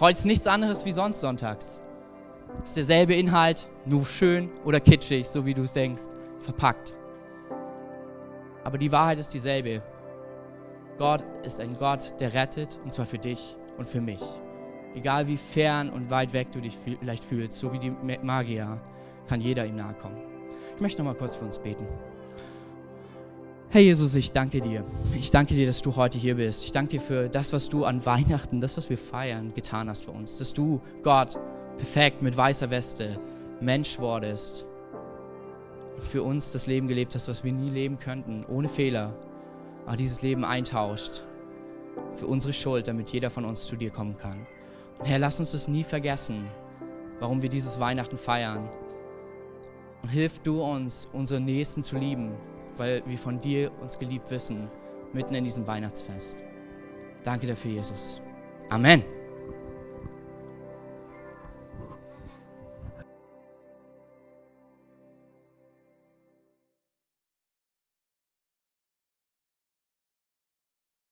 Heute 0.00 0.18
ist 0.18 0.24
nichts 0.24 0.46
anderes 0.46 0.84
wie 0.84 0.92
sonst 0.92 1.20
sonntags. 1.20 1.82
Ist 2.62 2.76
derselbe 2.76 3.14
Inhalt, 3.14 3.68
nur 3.84 4.06
schön 4.06 4.50
oder 4.64 4.80
kitschig, 4.80 5.28
so 5.28 5.44
wie 5.44 5.54
du 5.54 5.62
es 5.62 5.72
denkst, 5.72 6.02
verpackt. 6.38 6.96
Aber 8.62 8.78
die 8.78 8.92
Wahrheit 8.92 9.18
ist 9.18 9.34
dieselbe. 9.34 9.82
Gott 10.98 11.24
ist 11.44 11.60
ein 11.60 11.76
Gott, 11.76 12.14
der 12.20 12.32
rettet, 12.32 12.78
und 12.84 12.92
zwar 12.92 13.06
für 13.06 13.18
dich 13.18 13.56
und 13.76 13.88
für 13.88 14.00
mich. 14.00 14.20
Egal 14.94 15.26
wie 15.26 15.36
fern 15.36 15.90
und 15.90 16.10
weit 16.10 16.32
weg 16.32 16.52
du 16.52 16.60
dich 16.60 16.76
vielleicht 16.76 17.24
fühlst, 17.24 17.58
so 17.58 17.72
wie 17.72 17.78
die 17.78 17.92
Magier, 18.22 18.80
kann 19.28 19.40
jeder 19.40 19.66
ihm 19.66 19.76
nahe 19.76 19.94
kommen. 19.94 20.16
Ich 20.74 20.80
möchte 20.80 21.02
noch 21.02 21.12
mal 21.12 21.18
kurz 21.18 21.34
für 21.36 21.44
uns 21.44 21.58
beten. 21.58 21.86
Herr 23.70 23.80
Jesus, 23.80 24.14
ich 24.14 24.30
danke 24.30 24.60
dir. 24.60 24.84
Ich 25.18 25.32
danke 25.32 25.54
dir, 25.54 25.66
dass 25.66 25.82
du 25.82 25.96
heute 25.96 26.16
hier 26.16 26.36
bist. 26.36 26.64
Ich 26.64 26.70
danke 26.70 26.90
dir 26.90 27.00
für 27.00 27.28
das, 27.28 27.52
was 27.52 27.68
du 27.68 27.84
an 27.84 28.06
Weihnachten, 28.06 28.60
das, 28.60 28.76
was 28.76 28.88
wir 28.88 28.98
feiern, 28.98 29.52
getan 29.52 29.88
hast 29.88 30.04
für 30.04 30.12
uns. 30.12 30.38
Dass 30.38 30.52
du, 30.52 30.80
Gott, 31.02 31.40
perfekt 31.76 32.22
mit 32.22 32.36
weißer 32.36 32.70
Weste 32.70 33.18
Mensch 33.60 33.98
wurdest 33.98 34.64
und 35.96 36.04
für 36.04 36.22
uns 36.22 36.52
das 36.52 36.66
Leben 36.66 36.86
gelebt 36.86 37.16
hast, 37.16 37.26
was 37.26 37.42
wir 37.42 37.52
nie 37.52 37.70
leben 37.70 37.98
könnten, 37.98 38.44
ohne 38.46 38.68
Fehler. 38.68 39.12
Aber 39.86 39.96
dieses 39.96 40.22
Leben 40.22 40.44
eintauscht 40.44 41.24
für 42.14 42.26
unsere 42.26 42.52
Schuld, 42.52 42.86
damit 42.86 43.10
jeder 43.10 43.30
von 43.30 43.44
uns 43.44 43.66
zu 43.66 43.74
dir 43.74 43.90
kommen 43.90 44.16
kann. 44.16 44.46
Herr, 45.02 45.18
lass 45.18 45.40
uns 45.40 45.52
das 45.52 45.68
nie 45.68 45.84
vergessen, 45.84 46.46
warum 47.20 47.42
wir 47.42 47.48
dieses 47.48 47.80
Weihnachten 47.80 48.16
feiern. 48.16 48.68
Und 50.02 50.08
hilf 50.10 50.38
du 50.40 50.62
uns, 50.62 51.08
unsere 51.12 51.40
Nächsten 51.40 51.82
zu 51.82 51.96
lieben 51.96 52.34
weil 52.76 53.02
wir 53.06 53.18
von 53.18 53.40
dir 53.40 53.70
uns 53.80 53.98
geliebt 53.98 54.30
wissen, 54.30 54.70
mitten 55.12 55.34
in 55.34 55.44
diesem 55.44 55.66
Weihnachtsfest. 55.66 56.36
Danke 57.22 57.46
dafür, 57.46 57.72
Jesus. 57.72 58.20
Amen. 58.70 59.04